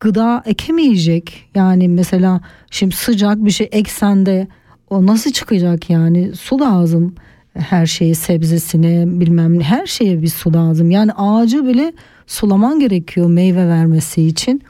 [0.00, 1.50] gıda ekemeyecek.
[1.54, 2.40] Yani mesela
[2.70, 4.48] şimdi sıcak bir şey eksende
[4.90, 7.14] o nasıl çıkacak yani su lazım
[7.54, 10.90] her şeye sebzesine bilmem her şeye bir su lazım.
[10.90, 11.92] Yani ağacı bile
[12.26, 14.62] sulaman gerekiyor meyve vermesi için.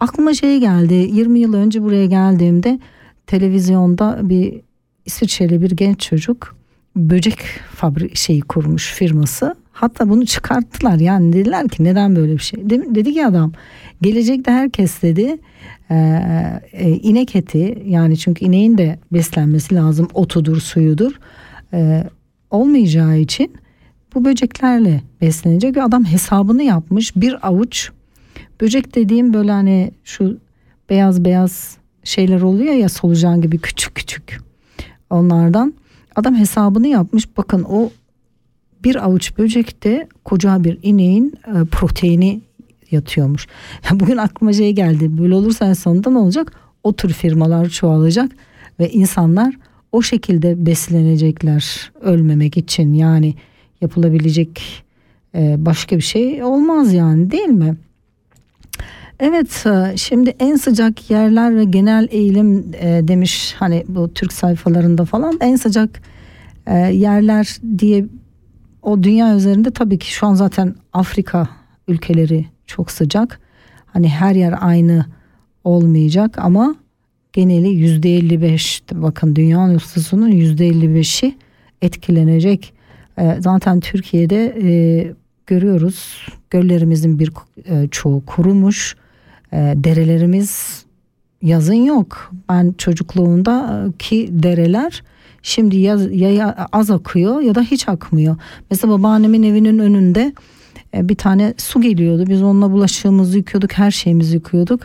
[0.00, 2.78] Aklıma şey geldi 20 yıl önce buraya geldiğimde
[3.26, 4.60] televizyonda bir
[5.06, 6.56] İsviçreli bir genç çocuk
[6.96, 7.38] böcek
[7.74, 9.54] fabrik şeyi kurmuş firması.
[9.72, 12.70] Hatta bunu çıkarttılar yani dediler ki neden böyle bir şey.
[12.70, 13.52] Dedi ki adam
[14.02, 15.38] gelecekte herkes dedi
[15.90, 15.96] e,
[16.72, 21.12] e, inek eti yani çünkü ineğin de beslenmesi lazım otudur suyudur
[21.72, 22.04] e,
[22.50, 23.54] olmayacağı için
[24.14, 27.90] bu böceklerle beslenecek adam hesabını yapmış bir avuç
[28.60, 30.38] böcek dediğim böyle hani şu
[30.90, 34.40] beyaz beyaz şeyler oluyor ya solucan gibi küçük küçük
[35.10, 35.74] onlardan
[36.16, 37.90] adam hesabını yapmış bakın o
[38.84, 42.40] bir avuç böcekte koca bir ineğin e, proteini
[42.90, 43.46] yatıyormuş.
[43.90, 46.52] Bugün aklıma şey geldi böyle olursa en sonunda ne olacak?
[46.82, 48.32] O tür firmalar çoğalacak
[48.80, 49.54] ve insanlar
[49.92, 53.34] o şekilde beslenecekler ölmemek için yani
[53.80, 54.62] yapılabilecek
[55.34, 57.76] e, başka bir şey olmaz yani değil mi?
[59.20, 65.04] Evet e, şimdi en sıcak yerler ve genel eğilim e, demiş hani bu Türk sayfalarında
[65.04, 66.02] falan en sıcak
[66.92, 68.06] yerler diye
[68.82, 71.48] o dünya üzerinde tabii ki şu an zaten Afrika
[71.88, 73.40] ülkeleri çok sıcak.
[73.86, 75.06] Hani her yer aynı
[75.64, 76.74] olmayacak ama
[77.32, 81.36] geneli yüzde 55 bakın dünya nüfusunun yüzde 55'i
[81.82, 82.74] etkilenecek.
[83.18, 84.72] E, zaten Türkiye'de e,
[85.46, 87.32] görüyoruz göllerimizin bir
[87.64, 88.96] e, çoğu kurumuş.
[89.54, 90.84] E, derelerimiz
[91.42, 92.32] yazın yok.
[92.48, 95.02] Ben çocukluğunda ki dereler
[95.42, 98.36] şimdi ya, ya az akıyor ya da hiç akmıyor.
[98.70, 100.32] Mesela babaannemin evinin önünde
[100.94, 102.24] e, bir tane su geliyordu.
[102.28, 104.82] Biz onunla bulaşığımızı yıkıyorduk, her şeyimizi yıkıyorduk.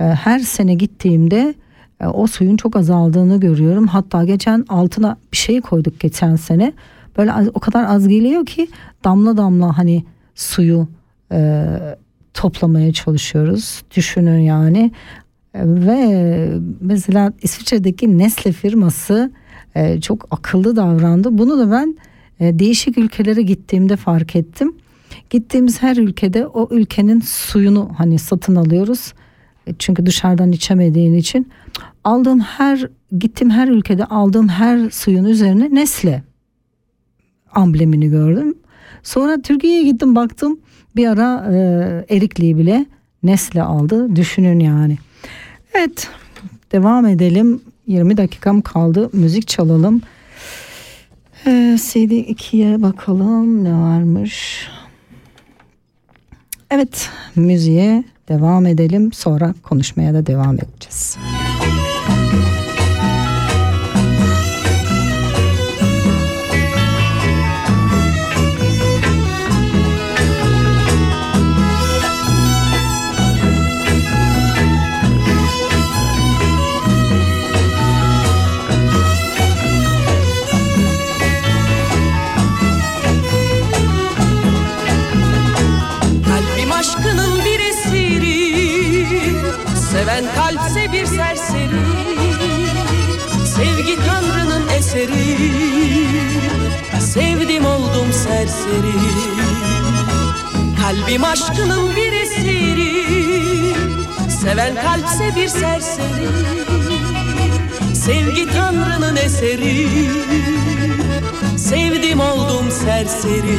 [0.00, 1.54] E, her sene gittiğimde
[2.00, 3.86] e, o suyun çok azaldığını görüyorum.
[3.86, 6.72] Hatta geçen altına bir şey koyduk geçen sene.
[7.18, 8.68] Böyle o kadar az geliyor ki
[9.04, 10.04] damla damla hani
[10.34, 10.88] suyu
[11.32, 11.66] e,
[12.36, 13.82] toplamaya çalışıyoruz.
[13.96, 14.90] Düşünün yani.
[15.54, 19.32] ve mesela İsviçre'deki Nestle firması
[19.74, 21.38] e, çok akıllı davrandı.
[21.38, 21.96] Bunu da ben
[22.40, 24.74] e, değişik ülkelere gittiğimde fark ettim.
[25.30, 29.12] Gittiğimiz her ülkede o ülkenin suyunu hani satın alıyoruz.
[29.66, 31.48] E, Çünkü dışarıdan içemediğin için
[32.04, 36.22] aldığım her gittiğim her ülkede aldığım her suyun üzerine Nesle
[37.54, 38.54] amblemini gördüm.
[39.06, 40.60] Sonra Türkiye'ye gittim baktım
[40.96, 41.56] bir ara e,
[42.16, 42.86] Erikli'yi bile
[43.22, 44.16] Nesle aldı.
[44.16, 44.98] Düşünün yani.
[45.74, 46.08] Evet
[46.72, 47.60] devam edelim.
[47.86, 49.10] 20 dakikam kaldı.
[49.12, 50.02] Müzik çalalım.
[51.46, 54.68] Ee, CD 2'ye bakalım ne varmış.
[56.70, 59.12] Evet müziğe devam edelim.
[59.12, 61.16] Sonra konuşmaya da devam edeceğiz.
[61.16, 61.35] Kalbim
[97.16, 98.96] Sevdim oldum serseri.
[100.80, 103.04] Kalbim aşkının bir esiri
[104.42, 106.28] Seven kalpse bir serseri.
[107.94, 109.88] Sevgi Tanrı'nın eseri.
[111.58, 113.58] Sevdim oldum serseri.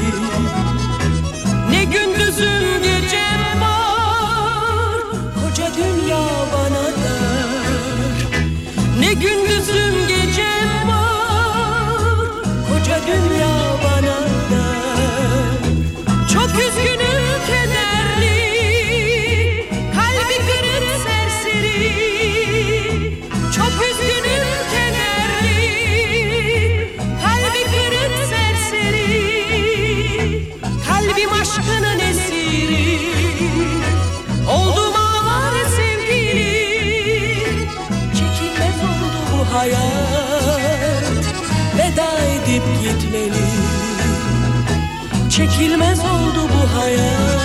[1.69, 5.01] Ne gündüzüm gecem var
[5.35, 8.41] Koca dünya bana dar.
[8.99, 10.16] Ne gündüzüm gecem
[12.87, 13.66] 我要追
[45.37, 47.36] Çekilmez oldu bu hayat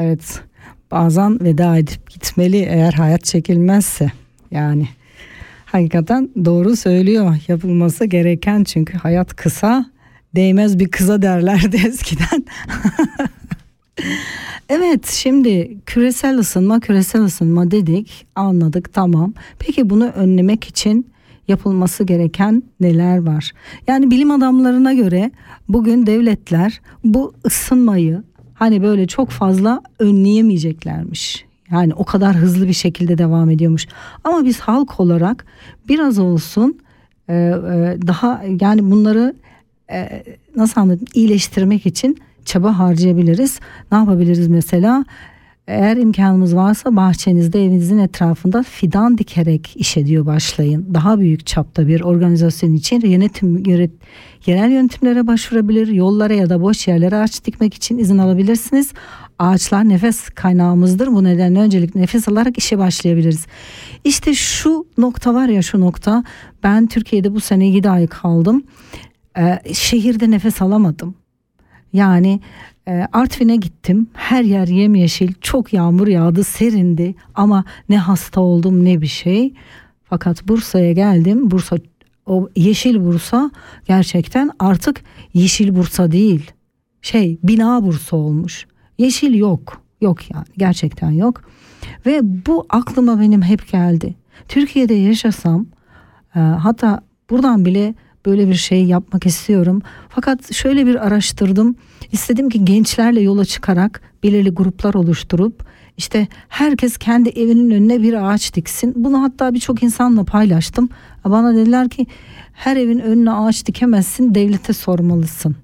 [0.00, 0.40] Evet
[0.90, 4.12] bazen veda edip gitmeli eğer hayat çekilmezse
[4.50, 4.88] yani
[5.64, 9.86] hakikaten doğru söylüyor yapılması gereken çünkü hayat kısa
[10.34, 12.44] değmez bir kıza derlerdi eskiden.
[14.68, 21.06] evet şimdi küresel ısınma küresel ısınma dedik anladık tamam peki bunu önlemek için
[21.48, 23.52] yapılması gereken neler var?
[23.86, 25.30] Yani bilim adamlarına göre
[25.68, 28.22] bugün devletler bu ısınmayı
[28.58, 31.44] hani böyle çok fazla önleyemeyeceklermiş.
[31.70, 33.86] Yani o kadar hızlı bir şekilde devam ediyormuş.
[34.24, 35.46] Ama biz halk olarak
[35.88, 36.78] biraz olsun
[37.28, 37.56] e, e,
[38.06, 39.34] daha yani bunları
[39.90, 40.22] e,
[40.56, 43.60] nasıl anlatayım iyileştirmek için çaba harcayabiliriz.
[43.92, 45.04] Ne yapabiliriz mesela?
[45.68, 50.94] Eğer imkanımız varsa bahçenizde evinizin etrafında fidan dikerek işe diyor başlayın.
[50.94, 53.90] Daha büyük çapta bir organizasyon için yönetim yönet,
[54.46, 58.92] yerel yönetimlere başvurabilir, yollara ya da boş yerlere ağaç dikmek için izin alabilirsiniz.
[59.38, 61.06] Ağaçlar nefes kaynağımızdır.
[61.06, 63.46] Bu nedenle öncelikle nefes alarak işe başlayabiliriz.
[64.04, 66.24] İşte şu nokta var ya şu nokta.
[66.62, 68.62] Ben Türkiye'de bu sene 7 ay kaldım.
[69.38, 71.14] Ee, şehirde nefes alamadım.
[71.92, 72.40] Yani
[73.12, 74.06] Artvin'e gittim.
[74.12, 75.32] Her yer yemyeşil.
[75.40, 79.54] Çok yağmur yağdı, serindi ama ne hasta oldum ne bir şey.
[80.04, 81.50] Fakat Bursa'ya geldim.
[81.50, 81.76] Bursa
[82.26, 83.50] o yeşil Bursa
[83.86, 85.00] gerçekten artık
[85.34, 86.50] yeşil Bursa değil.
[87.02, 88.66] Şey bina Bursa olmuş.
[88.98, 89.82] Yeşil yok.
[90.00, 91.42] Yok yani gerçekten yok.
[92.06, 94.14] Ve bu aklıma benim hep geldi.
[94.48, 95.66] Türkiye'de yaşasam
[96.36, 97.94] e, hatta buradan bile
[98.28, 99.82] böyle bir şey yapmak istiyorum.
[100.08, 101.76] Fakat şöyle bir araştırdım.
[102.12, 105.64] İstedim ki gençlerle yola çıkarak belirli gruplar oluşturup
[105.96, 108.92] işte herkes kendi evinin önüne bir ağaç diksin.
[108.96, 110.88] Bunu hatta birçok insanla paylaştım.
[111.24, 112.06] Bana dediler ki
[112.52, 115.56] her evin önüne ağaç dikemezsin devlete sormalısın.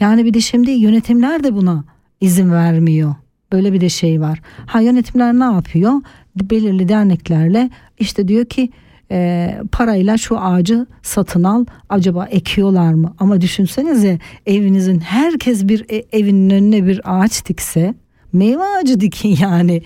[0.00, 1.84] Yani bir de şimdi yönetimler de buna
[2.20, 3.14] izin vermiyor.
[3.52, 4.40] Böyle bir de şey var.
[4.66, 5.92] Ha yönetimler ne yapıyor?
[6.36, 8.70] Belirli derneklerle işte diyor ki
[9.10, 11.64] e, parayla şu ağacı satın al.
[11.88, 13.14] Acaba ekiyorlar mı?
[13.18, 17.94] Ama düşünsenize evinizin herkes bir e, evinin önüne bir ağaç dikse
[18.32, 19.82] meyve ağacı dikin yani.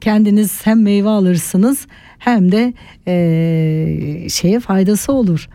[0.00, 1.86] Kendiniz hem meyve alırsınız
[2.18, 2.74] hem de
[3.06, 5.48] e, şeye faydası olur.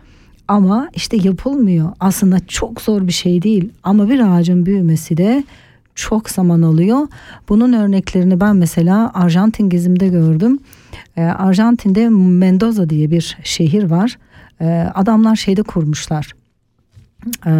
[0.48, 1.92] Ama işte yapılmıyor.
[2.00, 3.70] Aslında çok zor bir şey değil.
[3.82, 5.44] Ama bir ağacın büyümesi de
[5.94, 7.08] çok zaman alıyor.
[7.48, 10.58] Bunun örneklerini ben mesela Arjantin gezimde gördüm.
[11.16, 14.18] Ee, Arjantin'de Mendoza diye bir şehir var.
[14.60, 16.32] Ee, adamlar şeyde kurmuşlar.
[17.46, 17.50] Ee,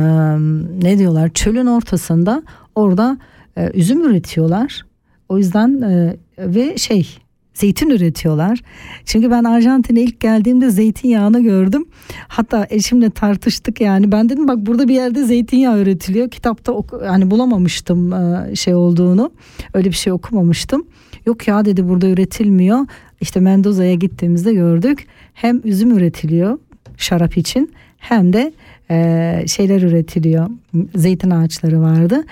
[0.83, 1.29] ne diyorlar?
[1.29, 2.43] Çölün ortasında
[2.75, 3.19] orada
[3.57, 4.87] e, üzüm üretiyorlar.
[5.29, 7.19] O yüzden e, ve şey
[7.55, 8.63] zeytin üretiyorlar.
[9.05, 11.85] Çünkü ben Arjantin'e ilk geldiğimde zeytinyağını gördüm.
[12.29, 14.13] Hatta eşimle tartıştık yani.
[14.13, 16.31] Ben dedim bak burada bir yerde zeytinyağı üretiliyor.
[16.31, 16.75] Kitapta
[17.07, 19.31] hani bulamamıştım e, şey olduğunu.
[19.75, 20.87] Öyle bir şey okumamıştım.
[21.27, 22.87] Yok ya dedi burada üretilmiyor.
[23.25, 25.07] İşte Mendoza'ya gittiğimizde gördük.
[25.35, 26.59] Hem üzüm üretiliyor
[26.97, 28.53] şarap için hem de
[28.91, 30.51] e, şeyler üretiliyor.
[30.95, 32.25] Zeytin ağaçları vardı.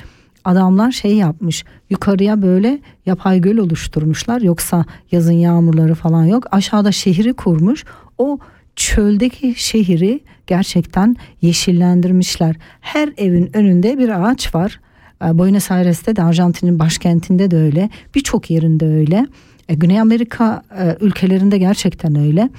[0.44, 4.40] Adamlar şey yapmış yukarıya böyle yapay göl oluşturmuşlar.
[4.40, 6.44] Yoksa yazın yağmurları falan yok.
[6.50, 7.84] Aşağıda şehri kurmuş.
[8.18, 8.38] O
[8.76, 12.56] çöldeki şehri gerçekten yeşillendirmişler.
[12.80, 14.80] Her evin önünde bir ağaç var.
[15.24, 17.90] E, Buenos Aires'te de Arjantin'in başkentinde de öyle.
[18.14, 19.26] Birçok yerinde öyle
[19.72, 22.50] E, Güney Amerika e, ülkelerinde gerçekten öyle.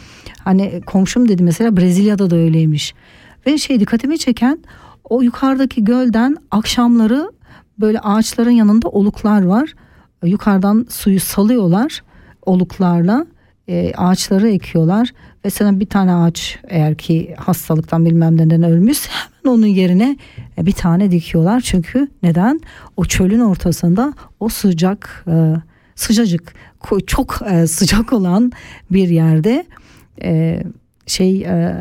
[0.43, 2.93] Hani komşum dedi mesela Brezilya'da da öyleymiş.
[3.47, 4.59] Ve şey dikkatimi çeken
[5.03, 7.31] o yukarıdaki gölden akşamları
[7.79, 9.73] böyle ağaçların yanında oluklar var.
[10.23, 12.03] Yukarıdan suyu salıyorlar
[12.45, 13.25] oluklarla.
[13.67, 15.09] E, ağaçları ekiyorlar.
[15.45, 20.17] Ve sana bir tane ağaç eğer ki hastalıktan bilmem neden ölmüş hemen onun yerine
[20.57, 21.61] e, bir tane dikiyorlar.
[21.61, 22.59] Çünkü neden?
[22.97, 25.53] O çölün ortasında o sıcak e,
[25.95, 26.53] sıcacık
[27.07, 28.51] çok e, sıcak olan
[28.91, 29.65] bir yerde
[30.23, 30.63] e,
[31.07, 31.75] şey e,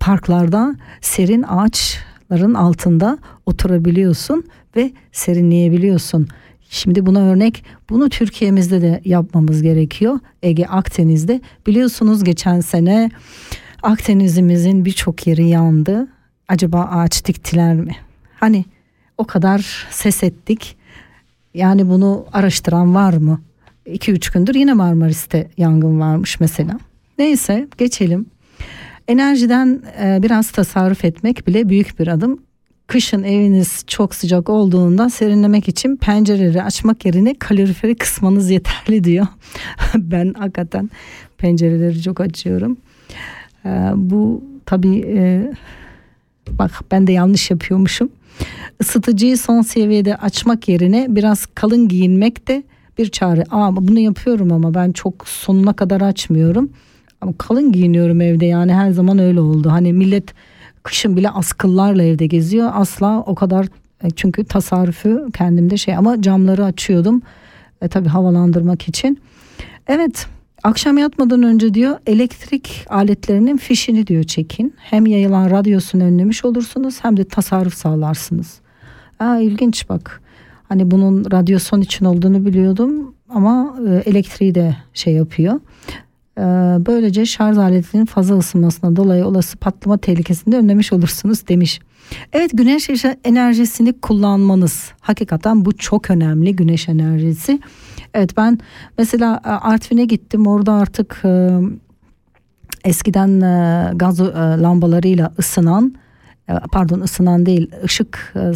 [0.00, 4.44] parklarda serin ağaçların altında oturabiliyorsun
[4.76, 6.28] ve serinleyebiliyorsun.
[6.70, 10.18] Şimdi buna örnek bunu Türkiye'mizde de yapmamız gerekiyor.
[10.42, 13.10] Ege Akdeniz'de biliyorsunuz geçen sene
[13.82, 16.08] Akdeniz'imizin birçok yeri yandı.
[16.48, 17.96] Acaba ağaç diktiler mi?
[18.40, 18.64] Hani
[19.18, 20.76] o kadar ses ettik.
[21.54, 23.40] Yani bunu araştıran var mı?
[23.86, 26.78] 2-3 gündür yine Marmaris'te yangın varmış mesela.
[27.18, 28.26] Neyse geçelim.
[29.08, 32.38] Enerjiden e, biraz tasarruf etmek bile büyük bir adım
[32.86, 39.26] kışın eviniz çok sıcak olduğunda serinlemek için pencereleri açmak yerine kaloriferi kısmanız yeterli diyor.
[39.94, 40.90] ben hakikaten
[41.38, 42.76] pencereleri çok açıyorum.
[43.66, 45.52] Ee, bu tabii e,
[46.50, 48.08] bak ben de yanlış yapıyormuşum.
[48.80, 52.62] Isıtıcıyı son seviyede açmak yerine biraz kalın giyinmek de
[52.98, 53.44] bir çare.
[53.50, 56.70] Aa, bunu yapıyorum ama ben çok sonuna kadar açmıyorum.
[57.20, 59.70] Ama kalın giyiniyorum evde yani her zaman öyle oldu.
[59.70, 60.34] Hani millet
[60.82, 62.70] kışın bile askıllarla evde geziyor.
[62.74, 63.66] Asla o kadar
[64.02, 67.22] e, çünkü tasarrufu kendimde şey ama camları açıyordum.
[67.82, 69.20] E, tabii havalandırmak için.
[69.86, 70.26] Evet
[70.62, 74.74] akşam yatmadan önce diyor elektrik aletlerinin fişini diyor çekin.
[74.78, 78.60] Hem yayılan radyosunu önlemiş olursunuz hem de tasarruf sağlarsınız.
[79.20, 80.22] Aa, ilginç bak.
[80.68, 85.60] Hani bunun radyasyon için olduğunu biliyordum ama e, elektriği de şey yapıyor.
[86.38, 86.42] Ee,
[86.86, 91.80] böylece şarj aletinin fazla ısınmasına dolayı olası patlama tehlikesini önlemiş olursunuz demiş.
[92.32, 92.90] Evet güneş
[93.24, 97.60] enerjisini kullanmanız hakikaten bu çok önemli güneş enerjisi.
[98.14, 98.58] Evet ben
[98.98, 101.60] mesela e, Artvin'e gittim orada artık e,
[102.84, 105.94] eskiden e, gaz e, lambalarıyla ısınan
[106.48, 108.54] e, pardon ısınan değil ışık e,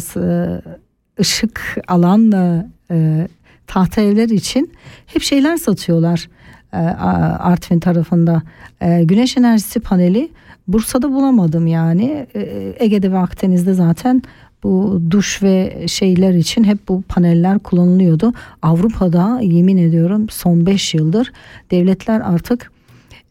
[1.19, 3.27] ışık alan e, e,
[3.67, 4.71] tahta evler için
[5.05, 6.29] hep şeyler satıyorlar
[6.73, 8.41] e, Artvin tarafında
[8.81, 10.31] E, güneş enerjisi paneli
[10.67, 14.21] Bursa'da bulamadım yani E, Ege'de ve Akdeniz'de zaten
[14.63, 18.33] bu duş ve şeyler için hep bu paneller kullanılıyordu.
[18.61, 21.31] Avrupa'da yemin ediyorum son 5 yıldır
[21.71, 22.71] devletler artık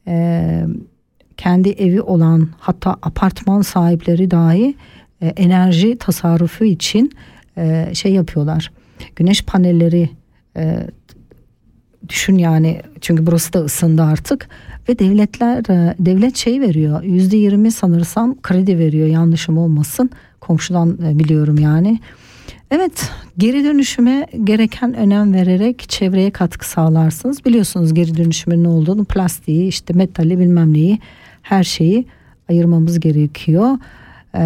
[0.06, 0.64] e,
[1.36, 4.74] kendi evi olan hatta apartman sahipleri dahi
[5.22, 7.12] e, enerji tasarrufu için
[7.56, 8.72] e, şey yapıyorlar.
[9.16, 10.10] Güneş panelleri
[10.56, 10.86] e,
[12.08, 14.48] düşün yani çünkü burası da ısındı artık
[14.88, 21.58] ve devletler e, devlet şey veriyor yüzde yirmi sanırsam kredi veriyor yanlışım olmasın komşudan biliyorum
[21.58, 22.00] yani.
[22.70, 27.44] Evet geri dönüşüme gereken önem vererek çevreye katkı sağlarsınız.
[27.44, 30.98] Biliyorsunuz geri dönüşümün ne olduğunu plastiği işte metali bilmem neyi
[31.42, 32.06] her şeyi
[32.48, 33.78] ayırmamız gerekiyor.
[34.34, 34.40] Ee,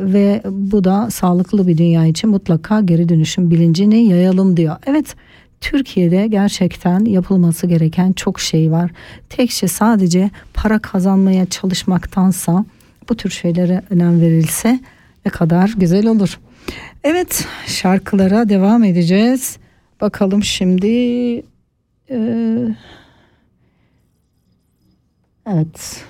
[0.00, 4.76] ve bu da sağlıklı bir dünya için mutlaka geri dönüşüm bilincini yayalım diyor.
[4.86, 5.16] Evet
[5.60, 8.90] Türkiye'de gerçekten yapılması gereken çok şey var.
[9.28, 12.64] Tek şey sadece para kazanmaya çalışmaktansa
[13.08, 14.80] bu tür şeylere önem verilse
[15.26, 16.40] ne kadar güzel olur.
[17.04, 19.58] Evet şarkılara devam edeceğiz.
[20.00, 20.86] Bakalım şimdi.
[22.10, 22.74] Ee,
[25.46, 26.04] evet.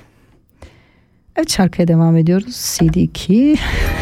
[1.41, 2.77] Evet şarkıya devam ediyoruz.
[2.79, 3.57] CD 2.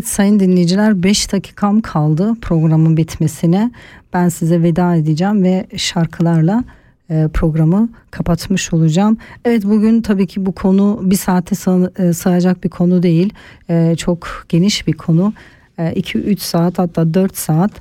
[0.00, 3.70] Evet sayın dinleyiciler 5 dakikam kaldı programın bitmesine.
[4.12, 6.64] Ben size veda edeceğim ve şarkılarla
[7.10, 9.16] e, programı kapatmış olacağım.
[9.44, 13.32] Evet bugün tabii ki bu konu bir saate sığ- e, sığacak bir konu değil.
[13.70, 15.32] E, çok geniş bir konu.
[15.78, 17.72] 2-3 saat hatta 4 saat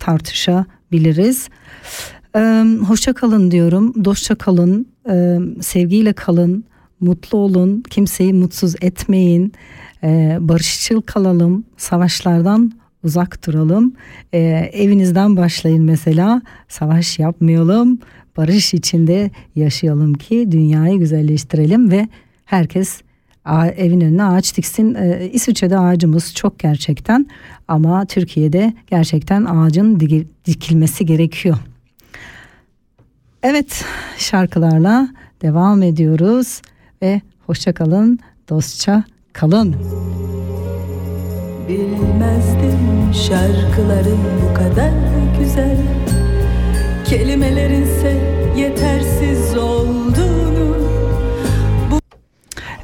[0.00, 1.48] tartışabiliriz.
[2.86, 4.04] Hoşça kalın diyorum.
[4.04, 4.86] Dostça kalın.
[5.60, 6.64] sevgiyle kalın.
[7.00, 7.82] Mutlu olun.
[7.90, 9.52] Kimseyi mutsuz etmeyin.
[10.04, 11.64] E, barışçıl kalalım.
[11.76, 12.72] Savaşlardan
[13.04, 13.94] uzak duralım.
[14.34, 14.38] Ee,
[14.72, 16.42] evinizden başlayın mesela.
[16.68, 17.98] Savaş yapmayalım.
[18.36, 22.08] Barış içinde yaşayalım ki dünyayı güzelleştirelim ve
[22.44, 23.00] herkes
[23.76, 24.94] evin önüne ağaç diksin.
[24.94, 27.26] Ee, İsviçre'de ağacımız çok gerçekten
[27.68, 30.00] ama Türkiye'de gerçekten ağacın
[30.44, 31.56] dikilmesi gerekiyor.
[33.42, 33.84] Evet
[34.18, 35.08] şarkılarla
[35.42, 36.62] devam ediyoruz
[37.02, 39.04] ve hoşça kalın, dostça
[39.34, 39.76] kalın.
[41.68, 44.90] Bilmezdim şarkıların bu kadar
[45.38, 45.76] güzel
[47.04, 48.16] Kelimelerinse
[48.56, 50.44] yetersiz olduğunu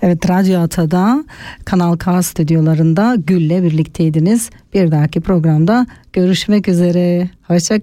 [0.02, 1.24] Evet Radyo Ata'da
[1.64, 4.50] Kanal K stüdyolarında Gül'le birlikteydiniz.
[4.74, 7.30] Bir dahaki programda görüşmek üzere.
[7.42, 7.80] Hoşça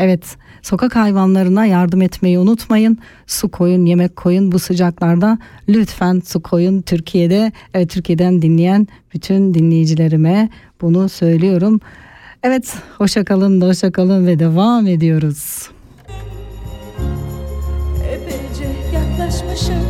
[0.00, 2.98] Evet sokak hayvanlarına yardım etmeyi unutmayın.
[3.26, 5.38] Su koyun, yemek koyun bu sıcaklarda.
[5.68, 7.52] Lütfen su koyun Türkiye'de.
[7.74, 10.48] Evet Türkiye'den dinleyen bütün dinleyicilerime
[10.80, 11.80] bunu söylüyorum.
[12.42, 15.70] Evet hoşça kalın, hoşça kalın ve devam ediyoruz.
[18.12, 19.89] Epeyce yaklaşmışım